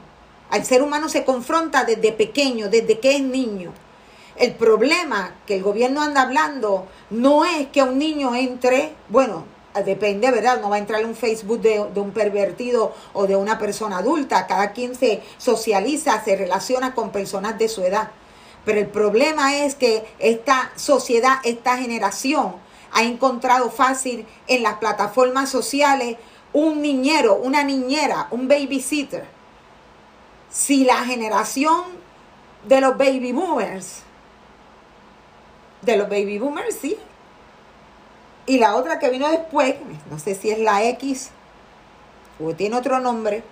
Al 0.50 0.64
ser 0.64 0.82
humano 0.82 1.08
se 1.08 1.24
confronta 1.24 1.84
desde 1.84 2.12
pequeño, 2.12 2.68
desde 2.68 2.98
que 3.00 3.16
es 3.16 3.22
niño. 3.22 3.72
El 4.36 4.54
problema 4.54 5.34
que 5.46 5.56
el 5.56 5.62
gobierno 5.62 6.02
anda 6.02 6.22
hablando 6.22 6.86
no 7.10 7.44
es 7.44 7.66
que 7.68 7.82
un 7.82 7.98
niño 7.98 8.34
entre, 8.34 8.94
bueno, 9.08 9.44
depende, 9.84 10.30
¿verdad? 10.30 10.60
No 10.60 10.70
va 10.70 10.76
a 10.76 10.78
entrar 10.78 11.00
en 11.00 11.08
un 11.08 11.14
Facebook 11.14 11.60
de, 11.60 11.80
un 11.80 12.12
pervertido 12.12 12.94
o 13.12 13.26
de 13.26 13.36
una 13.36 13.58
persona 13.58 13.98
adulta. 13.98 14.46
Cada 14.46 14.72
quien 14.72 14.94
se 14.94 15.22
socializa, 15.38 16.22
se 16.24 16.36
relaciona 16.36 16.94
con 16.94 17.10
personas 17.10 17.58
de 17.58 17.68
su 17.68 17.82
edad. 17.82 18.10
Pero 18.64 18.80
el 18.80 18.88
problema 18.88 19.56
es 19.56 19.74
que 19.74 20.04
esta 20.18 20.72
sociedad, 20.76 21.38
esta 21.44 21.78
generación, 21.78 22.56
ha 22.92 23.02
encontrado 23.02 23.70
fácil 23.70 24.26
en 24.46 24.62
las 24.62 24.74
plataformas 24.74 25.50
sociales 25.50 26.16
un 26.52 26.82
niñero, 26.82 27.36
una 27.36 27.62
niñera, 27.62 28.28
un 28.30 28.48
babysitter. 28.48 29.26
Si 30.50 30.84
la 30.84 31.04
generación 31.04 31.84
de 32.66 32.80
los 32.80 32.96
baby 32.96 33.32
boomers, 33.32 34.02
de 35.82 35.96
los 35.96 36.08
baby 36.08 36.38
boomers, 36.38 36.76
sí, 36.80 36.96
y 38.48 38.58
la 38.58 38.74
otra 38.76 38.98
que 38.98 39.10
vino 39.10 39.30
después, 39.30 39.76
no 40.10 40.18
sé 40.18 40.34
si 40.34 40.50
es 40.50 40.58
la 40.58 40.82
X 40.84 41.30
o 42.40 42.54
tiene 42.54 42.76
otro 42.76 42.98
nombre, 42.98 43.42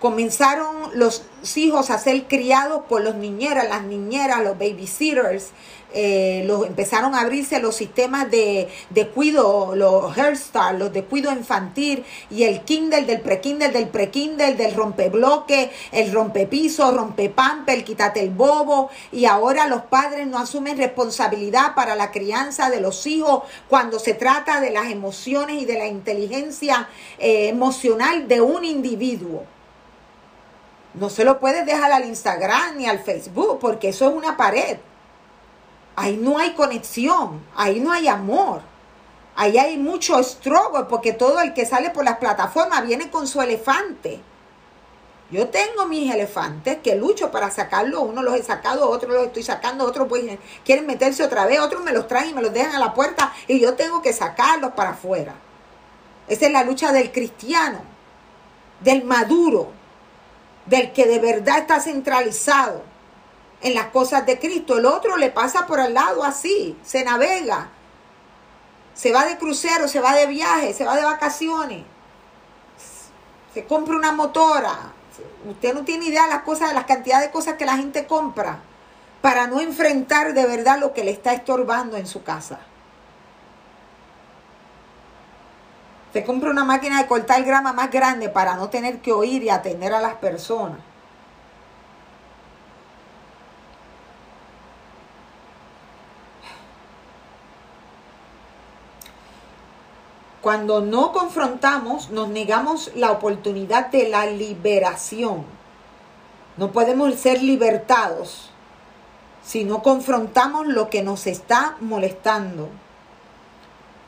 comenzaron 0.00 0.90
los 0.94 1.22
hijos 1.54 1.90
a 1.90 1.98
ser 1.98 2.24
criados 2.24 2.82
por 2.88 3.02
los 3.02 3.14
niñeras, 3.14 3.68
las 3.68 3.84
niñeras, 3.84 4.42
los 4.42 4.58
babysitters, 4.58 5.52
eh, 5.94 6.42
los, 6.46 6.66
empezaron 6.66 7.14
a 7.14 7.20
abrirse 7.20 7.58
los 7.60 7.76
sistemas 7.76 8.30
de, 8.30 8.68
de 8.90 9.08
cuido, 9.08 9.74
los 9.74 10.14
Start, 10.34 10.78
los 10.78 10.92
de 10.92 11.04
cuido 11.04 11.32
infantil 11.32 12.04
y 12.28 12.42
el 12.42 12.62
Kindle 12.62 13.02
del 13.02 13.20
pre-Kindle, 13.22 13.70
del 13.70 13.88
pre-Kindle, 13.88 14.56
del 14.56 14.74
rompebloque, 14.74 15.70
el 15.92 16.12
rompepiso, 16.12 16.90
rompepamper, 16.92 17.82
quítate 17.84 18.20
el 18.20 18.30
bobo 18.30 18.90
y 19.10 19.24
ahora 19.24 19.68
los 19.68 19.82
padres 19.82 20.26
no 20.26 20.38
asumen 20.38 20.76
responsabilidad 20.76 21.74
para 21.74 21.96
la 21.96 22.10
crianza 22.10 22.68
de 22.68 22.80
los 22.80 23.06
hijos 23.06 23.44
cuando 23.68 23.98
se 23.98 24.12
trata 24.12 24.60
de 24.60 24.70
las 24.70 24.90
emociones 24.90 25.62
y 25.62 25.64
de 25.64 25.78
la 25.78 25.86
inteligencia 25.86 26.88
eh, 27.18 27.48
emocional 27.48 28.28
de 28.28 28.42
un 28.42 28.64
individuo. 28.64 29.55
No 30.96 31.10
se 31.10 31.24
lo 31.24 31.38
puedes 31.38 31.66
dejar 31.66 31.92
al 31.92 32.06
Instagram 32.06 32.78
ni 32.78 32.88
al 32.88 33.00
Facebook 33.00 33.58
porque 33.60 33.90
eso 33.90 34.08
es 34.08 34.14
una 34.14 34.36
pared. 34.36 34.78
Ahí 35.94 36.16
no 36.16 36.38
hay 36.38 36.54
conexión, 36.54 37.44
ahí 37.54 37.80
no 37.80 37.92
hay 37.92 38.08
amor. 38.08 38.62
Ahí 39.34 39.58
hay 39.58 39.76
mucho 39.76 40.18
estrogo 40.18 40.88
porque 40.88 41.12
todo 41.12 41.40
el 41.40 41.52
que 41.52 41.66
sale 41.66 41.90
por 41.90 42.04
las 42.04 42.16
plataformas 42.16 42.86
viene 42.86 43.10
con 43.10 43.26
su 43.26 43.42
elefante. 43.42 44.20
Yo 45.30 45.48
tengo 45.48 45.84
mis 45.86 46.12
elefantes 46.12 46.78
que 46.82 46.94
lucho 46.94 47.30
para 47.30 47.50
sacarlos. 47.50 48.00
Uno 48.02 48.22
los 48.22 48.34
he 48.34 48.42
sacado, 48.42 48.88
otros 48.88 49.12
los 49.12 49.26
estoy 49.26 49.42
sacando, 49.42 49.84
otros 49.84 50.08
pues 50.08 50.24
quieren 50.64 50.86
meterse 50.86 51.22
otra 51.22 51.44
vez, 51.44 51.60
otros 51.60 51.82
me 51.82 51.92
los 51.92 52.08
traen 52.08 52.30
y 52.30 52.34
me 52.34 52.40
los 52.40 52.54
dejan 52.54 52.74
a 52.74 52.78
la 52.78 52.94
puerta 52.94 53.34
y 53.46 53.60
yo 53.60 53.74
tengo 53.74 54.00
que 54.00 54.14
sacarlos 54.14 54.72
para 54.72 54.90
afuera. 54.90 55.34
Esa 56.26 56.46
es 56.46 56.52
la 56.52 56.64
lucha 56.64 56.90
del 56.92 57.12
cristiano, 57.12 57.80
del 58.80 59.04
maduro, 59.04 59.75
del 60.66 60.92
que 60.92 61.06
de 61.06 61.18
verdad 61.18 61.58
está 61.58 61.80
centralizado 61.80 62.82
en 63.62 63.74
las 63.74 63.86
cosas 63.86 64.26
de 64.26 64.38
Cristo. 64.38 64.78
El 64.78 64.86
otro 64.86 65.16
le 65.16 65.30
pasa 65.30 65.66
por 65.66 65.80
al 65.80 65.94
lado 65.94 66.24
así, 66.24 66.76
se 66.82 67.04
navega, 67.04 67.68
se 68.94 69.12
va 69.12 69.24
de 69.24 69.38
crucero, 69.38 69.88
se 69.88 70.00
va 70.00 70.14
de 70.14 70.26
viaje, 70.26 70.74
se 70.74 70.84
va 70.84 70.96
de 70.96 71.04
vacaciones, 71.04 71.84
se 73.54 73.64
compra 73.64 73.96
una 73.96 74.12
motora. 74.12 74.92
Usted 75.48 75.74
no 75.74 75.84
tiene 75.84 76.06
idea 76.06 76.24
de 76.24 76.30
las 76.30 76.42
cosas, 76.42 76.68
de 76.68 76.74
las 76.74 76.84
cantidades 76.84 77.26
de 77.26 77.32
cosas 77.32 77.54
que 77.54 77.64
la 77.64 77.76
gente 77.76 78.06
compra 78.06 78.60
para 79.22 79.46
no 79.46 79.60
enfrentar 79.60 80.34
de 80.34 80.46
verdad 80.46 80.78
lo 80.78 80.92
que 80.92 81.04
le 81.04 81.10
está 81.10 81.32
estorbando 81.32 81.96
en 81.96 82.06
su 82.06 82.22
casa. 82.22 82.60
Se 86.16 86.24
compra 86.24 86.50
una 86.50 86.64
máquina 86.64 87.02
de 87.02 87.06
cortar 87.06 87.44
grama 87.44 87.74
más 87.74 87.90
grande 87.90 88.30
para 88.30 88.56
no 88.56 88.70
tener 88.70 89.02
que 89.02 89.12
oír 89.12 89.42
y 89.42 89.50
atender 89.50 89.92
a 89.92 90.00
las 90.00 90.14
personas. 90.14 90.78
Cuando 100.40 100.80
no 100.80 101.12
confrontamos, 101.12 102.08
nos 102.08 102.30
negamos 102.30 102.92
la 102.94 103.10
oportunidad 103.10 103.88
de 103.90 104.08
la 104.08 104.24
liberación. 104.24 105.44
No 106.56 106.72
podemos 106.72 107.14
ser 107.16 107.42
libertados 107.42 108.50
si 109.42 109.64
no 109.64 109.82
confrontamos 109.82 110.66
lo 110.66 110.88
que 110.88 111.02
nos 111.02 111.26
está 111.26 111.76
molestando. 111.80 112.70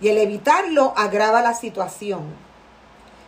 Y 0.00 0.08
el 0.08 0.18
evitarlo 0.18 0.94
agrava 0.96 1.42
la 1.42 1.54
situación. 1.54 2.22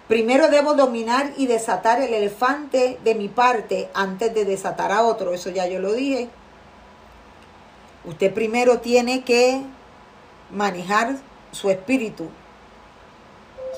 Primero 0.08 0.48
debo 0.48 0.74
dominar 0.74 1.32
y 1.36 1.46
desatar 1.46 2.00
el 2.00 2.12
elefante 2.12 2.98
de 3.04 3.14
mi 3.14 3.28
parte 3.28 3.88
antes 3.94 4.34
de 4.34 4.44
desatar 4.44 4.90
a 4.90 5.02
otro. 5.02 5.32
Eso 5.32 5.50
ya 5.50 5.66
yo 5.66 5.78
lo 5.78 5.92
dije. 5.92 6.28
Usted 8.04 8.32
primero 8.32 8.80
tiene 8.80 9.22
que 9.22 9.62
manejar 10.50 11.16
su 11.52 11.70
espíritu, 11.70 12.28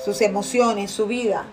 sus 0.03 0.21
emociones, 0.21 0.91
su 0.91 1.07
vida, 1.07 1.45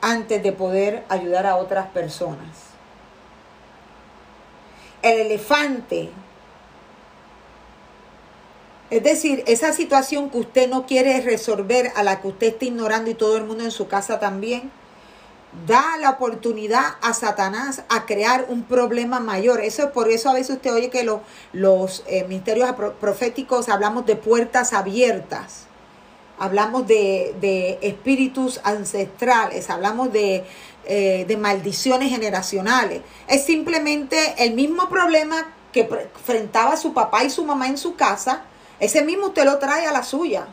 antes 0.00 0.42
de 0.42 0.52
poder 0.52 1.04
ayudar 1.08 1.46
a 1.46 1.56
otras 1.56 1.88
personas. 1.88 2.48
El 5.02 5.20
elefante 5.20 6.10
Es 8.90 9.02
decir, 9.02 9.44
esa 9.46 9.72
situación 9.72 10.30
que 10.30 10.38
usted 10.38 10.68
no 10.68 10.86
quiere 10.86 11.20
resolver, 11.20 11.92
a 11.94 12.02
la 12.02 12.20
que 12.20 12.28
usted 12.28 12.46
está 12.48 12.64
ignorando 12.64 13.10
y 13.10 13.14
todo 13.14 13.36
el 13.36 13.44
mundo 13.44 13.64
en 13.64 13.70
su 13.70 13.86
casa 13.86 14.18
también, 14.18 14.70
da 15.66 15.96
la 16.00 16.10
oportunidad 16.10 16.96
a 17.00 17.12
Satanás 17.12 17.82
a 17.88 18.06
crear 18.06 18.46
un 18.48 18.62
problema 18.64 19.20
mayor. 19.20 19.60
Eso 19.60 19.84
es 19.84 19.90
por 19.90 20.08
eso 20.08 20.30
a 20.30 20.34
veces 20.34 20.56
usted 20.56 20.72
oye 20.72 20.90
que 20.90 21.08
los 21.52 22.04
eh, 22.06 22.24
ministerios 22.24 22.70
proféticos 23.00 23.68
hablamos 23.68 24.06
de 24.06 24.16
puertas 24.16 24.72
abiertas, 24.72 25.66
hablamos 26.38 26.86
de, 26.86 27.78
espíritus 27.82 28.60
ancestrales, 28.64 29.68
hablamos 29.70 30.12
de, 30.12 30.44
eh, 30.86 31.24
de 31.26 31.36
maldiciones 31.36 32.10
generacionales. 32.10 33.02
Es 33.26 33.44
simplemente 33.44 34.34
el 34.38 34.54
mismo 34.54 34.88
problema 34.88 35.54
que 35.72 35.80
enfrentaba 35.80 36.76
su 36.76 36.94
papá 36.94 37.24
y 37.24 37.30
su 37.30 37.44
mamá 37.44 37.68
en 37.68 37.78
su 37.78 37.94
casa, 37.94 38.44
ese 38.80 39.02
mismo 39.02 39.26
usted 39.28 39.44
lo 39.44 39.58
trae 39.58 39.86
a 39.86 39.92
la 39.92 40.02
suya. 40.02 40.46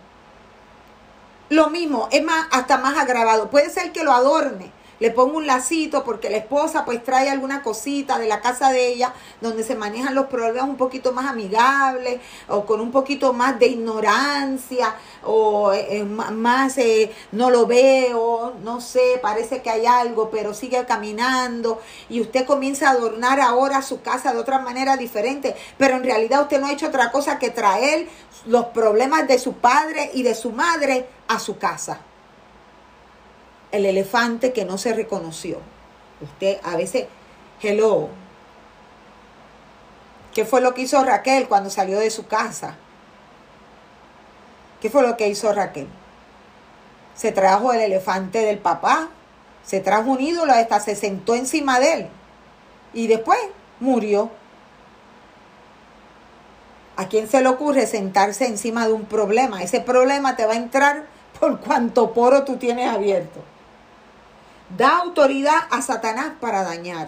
Lo 1.49 1.69
mismo, 1.69 2.09
es 2.11 2.23
más, 2.23 2.47
hasta 2.51 2.77
más 2.77 2.97
agravado. 2.97 3.49
Puede 3.49 3.69
ser 3.69 3.91
que 3.91 4.03
lo 4.03 4.11
adorne, 4.11 4.71
le 4.99 5.11
pongo 5.11 5.37
un 5.37 5.47
lacito 5.47 6.03
porque 6.03 6.29
la 6.29 6.37
esposa 6.37 6.85
pues 6.85 7.03
trae 7.03 7.29
alguna 7.29 7.61
cosita 7.61 8.17
de 8.17 8.27
la 8.27 8.41
casa 8.41 8.71
de 8.71 8.87
ella 8.87 9.13
donde 9.41 9.63
se 9.63 9.75
manejan 9.75 10.15
los 10.15 10.27
problemas 10.27 10.69
un 10.69 10.77
poquito 10.77 11.11
más 11.11 11.27
amigables 11.27 12.19
o 12.47 12.65
con 12.65 12.79
un 12.79 12.91
poquito 12.91 13.33
más 13.33 13.59
de 13.59 13.67
ignorancia 13.67 14.95
o 15.23 15.73
eh, 15.73 15.97
eh, 15.97 16.03
más 16.03 16.77
eh, 16.77 17.11
no 17.31 17.49
lo 17.49 17.65
veo, 17.65 18.53
no 18.63 18.81
sé, 18.81 19.19
parece 19.21 19.61
que 19.61 19.69
hay 19.69 19.85
algo, 19.85 20.29
pero 20.29 20.53
sigue 20.53 20.85
caminando 20.85 21.81
y 22.09 22.21
usted 22.21 22.45
comienza 22.45 22.87
a 22.87 22.91
adornar 22.91 23.39
ahora 23.39 23.81
su 23.81 24.01
casa 24.01 24.33
de 24.33 24.39
otra 24.39 24.59
manera 24.59 24.97
diferente, 24.97 25.55
pero 25.77 25.97
en 25.97 26.03
realidad 26.03 26.41
usted 26.43 26.59
no 26.59 26.67
ha 26.67 26.73
hecho 26.73 26.87
otra 26.87 27.11
cosa 27.11 27.39
que 27.39 27.49
traer 27.49 28.07
los 28.45 28.65
problemas 28.67 29.27
de 29.27 29.39
su 29.39 29.53
padre 29.53 30.11
y 30.13 30.23
de 30.23 30.35
su 30.35 30.51
madre 30.51 31.07
a 31.27 31.39
su 31.39 31.57
casa 31.57 32.01
el 33.75 33.85
elefante 33.85 34.53
que 34.53 34.65
no 34.65 34.77
se 34.77 34.93
reconoció. 34.93 35.59
Usted 36.21 36.59
a 36.63 36.77
veces, 36.77 37.07
hello. 37.61 38.09
¿Qué 40.33 40.45
fue 40.45 40.61
lo 40.61 40.73
que 40.73 40.81
hizo 40.81 41.03
Raquel 41.03 41.47
cuando 41.47 41.69
salió 41.69 41.99
de 41.99 42.09
su 42.09 42.27
casa? 42.27 42.75
¿Qué 44.81 44.89
fue 44.89 45.01
lo 45.01 45.17
que 45.17 45.27
hizo 45.27 45.51
Raquel? 45.53 45.87
Se 47.15 47.31
trajo 47.31 47.73
el 47.73 47.81
elefante 47.81 48.39
del 48.39 48.59
papá, 48.59 49.09
se 49.63 49.79
trajo 49.79 50.11
un 50.11 50.21
ídolo, 50.21 50.53
hasta 50.53 50.79
se 50.79 50.95
sentó 50.95 51.35
encima 51.35 51.79
de 51.79 51.93
él 51.93 52.07
y 52.93 53.07
después 53.07 53.39
murió. 53.79 54.29
¿A 56.97 57.07
quién 57.07 57.27
se 57.27 57.41
le 57.41 57.49
ocurre 57.49 57.87
sentarse 57.87 58.45
encima 58.45 58.87
de 58.87 58.93
un 58.93 59.05
problema? 59.05 59.61
Ese 59.63 59.81
problema 59.81 60.37
te 60.37 60.45
va 60.45 60.53
a 60.53 60.57
entrar 60.57 61.05
por 61.39 61.59
cuanto 61.59 62.13
poro 62.13 62.43
tú 62.43 62.55
tienes 62.57 62.89
abierto. 62.89 63.41
Da 64.77 64.97
autoridad 64.97 65.67
a 65.71 65.81
Satanás 65.81 66.33
para 66.41 66.63
dañar. 66.63 67.07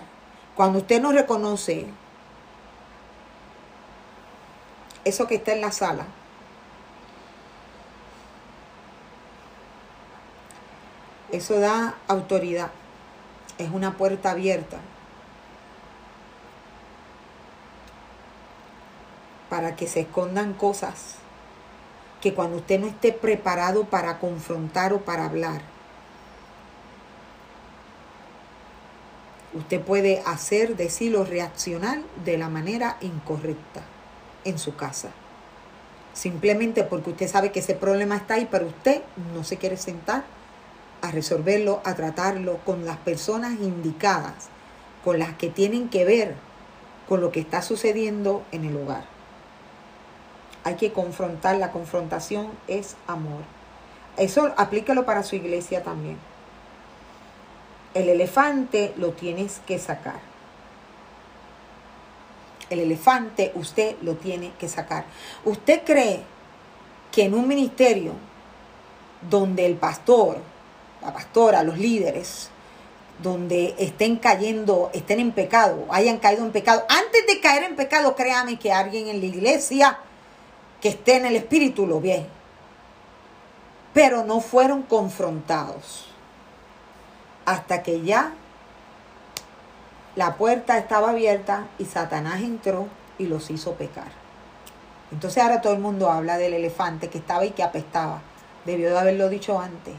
Cuando 0.55 0.80
usted 0.80 1.01
no 1.01 1.11
reconoce 1.11 1.88
eso 5.03 5.28
que 5.28 5.36
está 5.36 5.51
en 5.51 5.61
la 5.61 5.72
sala, 5.74 6.05
eso 11.32 11.59
da 11.59 11.95
autoridad. 12.07 12.72
Es 13.57 13.70
una 13.70 13.97
puerta 13.97 14.32
abierta 14.32 14.78
para 19.49 19.76
que 19.76 19.88
se 19.88 20.01
escondan 20.01 20.53
cosas 20.53 21.15
que 22.22 22.34
cuando 22.34 22.57
usted 22.57 22.80
no 22.80 22.88
esté 22.88 23.11
preparado 23.11 23.86
para 23.86 24.20
confrontar 24.20 24.93
o 24.93 25.01
para 25.01 25.26
hablar, 25.26 25.61
Usted 29.54 29.82
puede 29.82 30.22
hacer, 30.26 30.76
decir 30.76 31.16
o 31.16 31.24
reaccionar 31.24 32.00
de 32.26 32.38
la 32.38 32.50
manera 32.50 32.98
incorrecta 33.02 33.82
en 34.43 34.60
su 34.60 34.76
casa. 34.76 35.10
Simplemente 36.14 36.84
porque 36.84 37.12
usted 37.12 37.28
sabe 37.28 37.52
que 37.52 37.60
ese 37.60 37.74
problema 37.74 38.18
está 38.18 38.36
ahí, 38.36 38.48
pero 38.50 38.68
usted 38.68 39.02
no 39.34 39.43
se 39.43 39.58
quiere 39.58 39.78
sentar 39.78 40.26
a 41.02 41.12
resolverlo, 41.12 41.82
a 41.86 41.95
tratarlo 41.95 42.58
con 42.66 42.86
las 42.86 42.98
personas 42.98 43.54
indicadas, 43.54 44.50
con 45.04 45.20
las 45.20 45.34
que 45.36 45.50
tienen 45.50 45.89
que 45.89 46.04
ver 46.04 46.36
con 47.08 47.22
lo 47.22 47.32
que 47.32 47.39
está 47.39 47.62
sucediendo 47.62 48.43
en 48.52 48.66
el 48.66 48.76
hogar. 48.76 49.06
Hay 50.66 50.76
que 50.76 50.91
confrontar, 50.91 51.56
la 51.56 51.72
confrontación 51.72 52.50
es 52.68 52.98
amor. 53.08 53.43
Eso 54.18 54.54
aplícalo 54.58 55.06
para 55.06 55.24
su 55.24 55.38
iglesia 55.38 55.84
también 55.84 56.18
el 57.98 58.10
elefante 58.10 58.93
lo 58.98 59.12
tienes 59.12 59.60
que 59.66 59.80
sacar. 59.80 60.20
El 62.70 62.80
elefante 62.80 63.52
usted 63.56 63.95
lo 64.02 64.16
tiene 64.16 64.52
que 64.60 64.68
sacar. 64.68 65.06
¿Usted 65.45 65.84
cree 65.84 66.22
que 67.12 67.24
en 67.24 67.34
un 67.34 67.48
ministerio 67.48 68.14
donde 69.30 69.66
el 69.66 69.76
pastor, 69.76 70.38
la 71.02 71.14
pastora, 71.14 71.64
los 71.64 71.78
líderes, 71.78 72.50
donde 73.24 73.74
estén 73.80 74.18
cayendo, 74.18 74.91
estén 74.93 75.20
en 75.20 75.32
pecado, 75.32 75.86
hayan 75.89 76.18
caído 76.18 76.45
en 76.45 76.52
pecado, 76.52 76.86
antes 76.88 77.26
de 77.26 77.39
caer 77.39 77.64
en 77.64 77.76
pecado, 77.76 78.16
créame 78.16 78.60
que 78.60 78.72
alguien 78.72 79.08
en 79.08 79.22
la 79.22 79.26
iglesia 79.26 79.98
que 80.82 80.89
esté 80.89 81.16
en 81.16 81.26
el 81.26 81.36
espíritu 81.36 81.88
lo 81.88 82.00
ve. 82.00 82.26
Pero 83.93 84.24
no 84.24 84.41
fueron 84.41 84.84
confrontados 84.84 86.07
hasta 87.48 87.82
que 87.82 88.02
ya 88.02 88.34
la 90.18 90.36
puerta 90.36 90.78
estaba 90.78 91.12
abierta 91.12 91.68
y 91.80 91.86
Satanás 91.86 92.41
entró 92.41 92.88
y 93.18 93.28
los 93.28 93.50
hizo 93.50 93.76
pecar. 93.76 94.10
Entonces 95.14 95.41
ahora 95.41 95.62
todo 95.62 95.72
el 95.72 95.80
mundo 95.80 96.12
habla 96.12 96.38
del 96.38 96.54
elefante 96.54 97.08
que 97.08 97.20
estaba 97.20 97.45
y 97.45 97.52
que 97.52 97.64
apestaba. 97.64 98.22
Debió 98.66 98.89
de 98.89 99.00
haberlo 99.00 99.30
dicho 99.30 99.62
antes. 99.62 99.95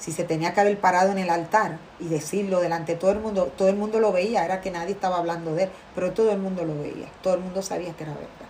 Si 0.00 0.10
se 0.10 0.24
tenía 0.24 0.52
que 0.52 0.60
haber 0.60 0.80
parado 0.80 1.12
en 1.12 1.18
el 1.18 1.30
altar 1.30 1.78
y 2.00 2.08
decirlo 2.08 2.58
delante 2.58 2.94
de 2.94 2.98
todo 2.98 3.12
el 3.12 3.20
mundo, 3.20 3.52
todo 3.56 3.68
el 3.68 3.76
mundo 3.76 4.00
lo 4.00 4.10
veía, 4.10 4.44
era 4.44 4.60
que 4.60 4.72
nadie 4.72 4.94
estaba 4.94 5.18
hablando 5.18 5.54
de 5.54 5.64
él, 5.64 5.70
pero 5.94 6.10
todo 6.10 6.32
el 6.32 6.38
mundo 6.38 6.64
lo 6.64 6.76
veía, 6.76 7.06
todo 7.22 7.34
el 7.34 7.40
mundo 7.40 7.62
sabía 7.62 7.92
que 7.92 8.02
era 8.02 8.14
verdad. 8.14 8.47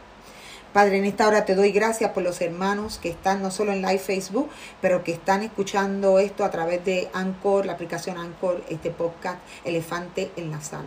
Padre, 0.79 0.99
en 0.99 1.07
esta 1.07 1.27
hora 1.27 1.45
te 1.45 1.57
doy 1.57 1.73
gracias 1.73 2.13
por 2.13 2.23
los 2.23 2.41
hermanos 2.41 3.01
que 3.03 3.09
están 3.09 3.43
no 3.43 3.51
solo 3.51 3.73
en 3.73 3.83
live 3.83 3.99
Facebook, 3.99 4.49
pero 4.81 5.03
que 5.03 5.11
están 5.11 5.43
escuchando 5.43 6.21
esto 6.21 6.45
a 6.45 6.53
través 6.53 6.85
de 6.85 7.11
Anchor, 7.15 7.67
la 7.67 7.73
aplicación 7.73 8.17
Anchor, 8.17 8.63
este 8.69 8.93
podcast 8.93 9.39
Elefante 9.65 10.31
en 10.37 10.53
la 10.53 10.61
Sala. 10.61 10.87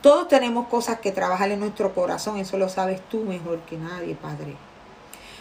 Todos 0.00 0.28
tenemos 0.28 0.68
cosas 0.68 1.00
que 1.00 1.10
trabajar 1.10 1.50
en 1.50 1.58
nuestro 1.58 1.92
corazón, 1.92 2.36
eso 2.36 2.56
lo 2.56 2.68
sabes 2.68 3.00
tú 3.08 3.24
mejor 3.24 3.58
que 3.62 3.76
nadie, 3.76 4.14
Padre. 4.14 4.54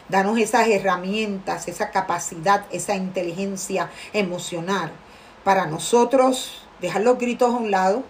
Danos 0.10 0.40
esas 0.40 0.68
herramientas, 0.68 1.68
esa 1.68 1.92
capacidad, 1.92 2.66
esa 2.72 2.96
inteligencia 2.96 3.92
emocional 4.14 4.94
para 5.44 5.68
nosotros 5.68 6.66
dejar 6.82 7.04
los 7.04 7.20
gritos 7.20 7.54
a 7.54 7.58
un 7.58 7.70
lado, 7.70 8.02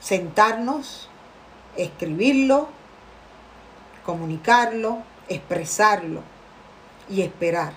sentarnos, 0.00 1.08
escribirlo, 1.76 2.79
comunicarlo, 4.04 4.98
expresarlo 5.28 6.22
y 7.08 7.22
esperar. 7.22 7.74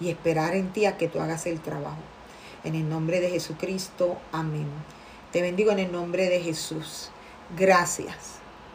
Y 0.00 0.10
esperar 0.10 0.54
en 0.54 0.72
ti 0.72 0.86
a 0.86 0.96
que 0.96 1.08
tú 1.08 1.20
hagas 1.20 1.46
el 1.46 1.60
trabajo. 1.60 1.98
En 2.64 2.74
el 2.74 2.88
nombre 2.88 3.20
de 3.20 3.30
Jesucristo, 3.30 4.18
amén. 4.32 4.68
Te 5.32 5.42
bendigo 5.42 5.72
en 5.72 5.80
el 5.80 5.92
nombre 5.92 6.28
de 6.28 6.40
Jesús. 6.40 7.10
Gracias. 7.56 8.37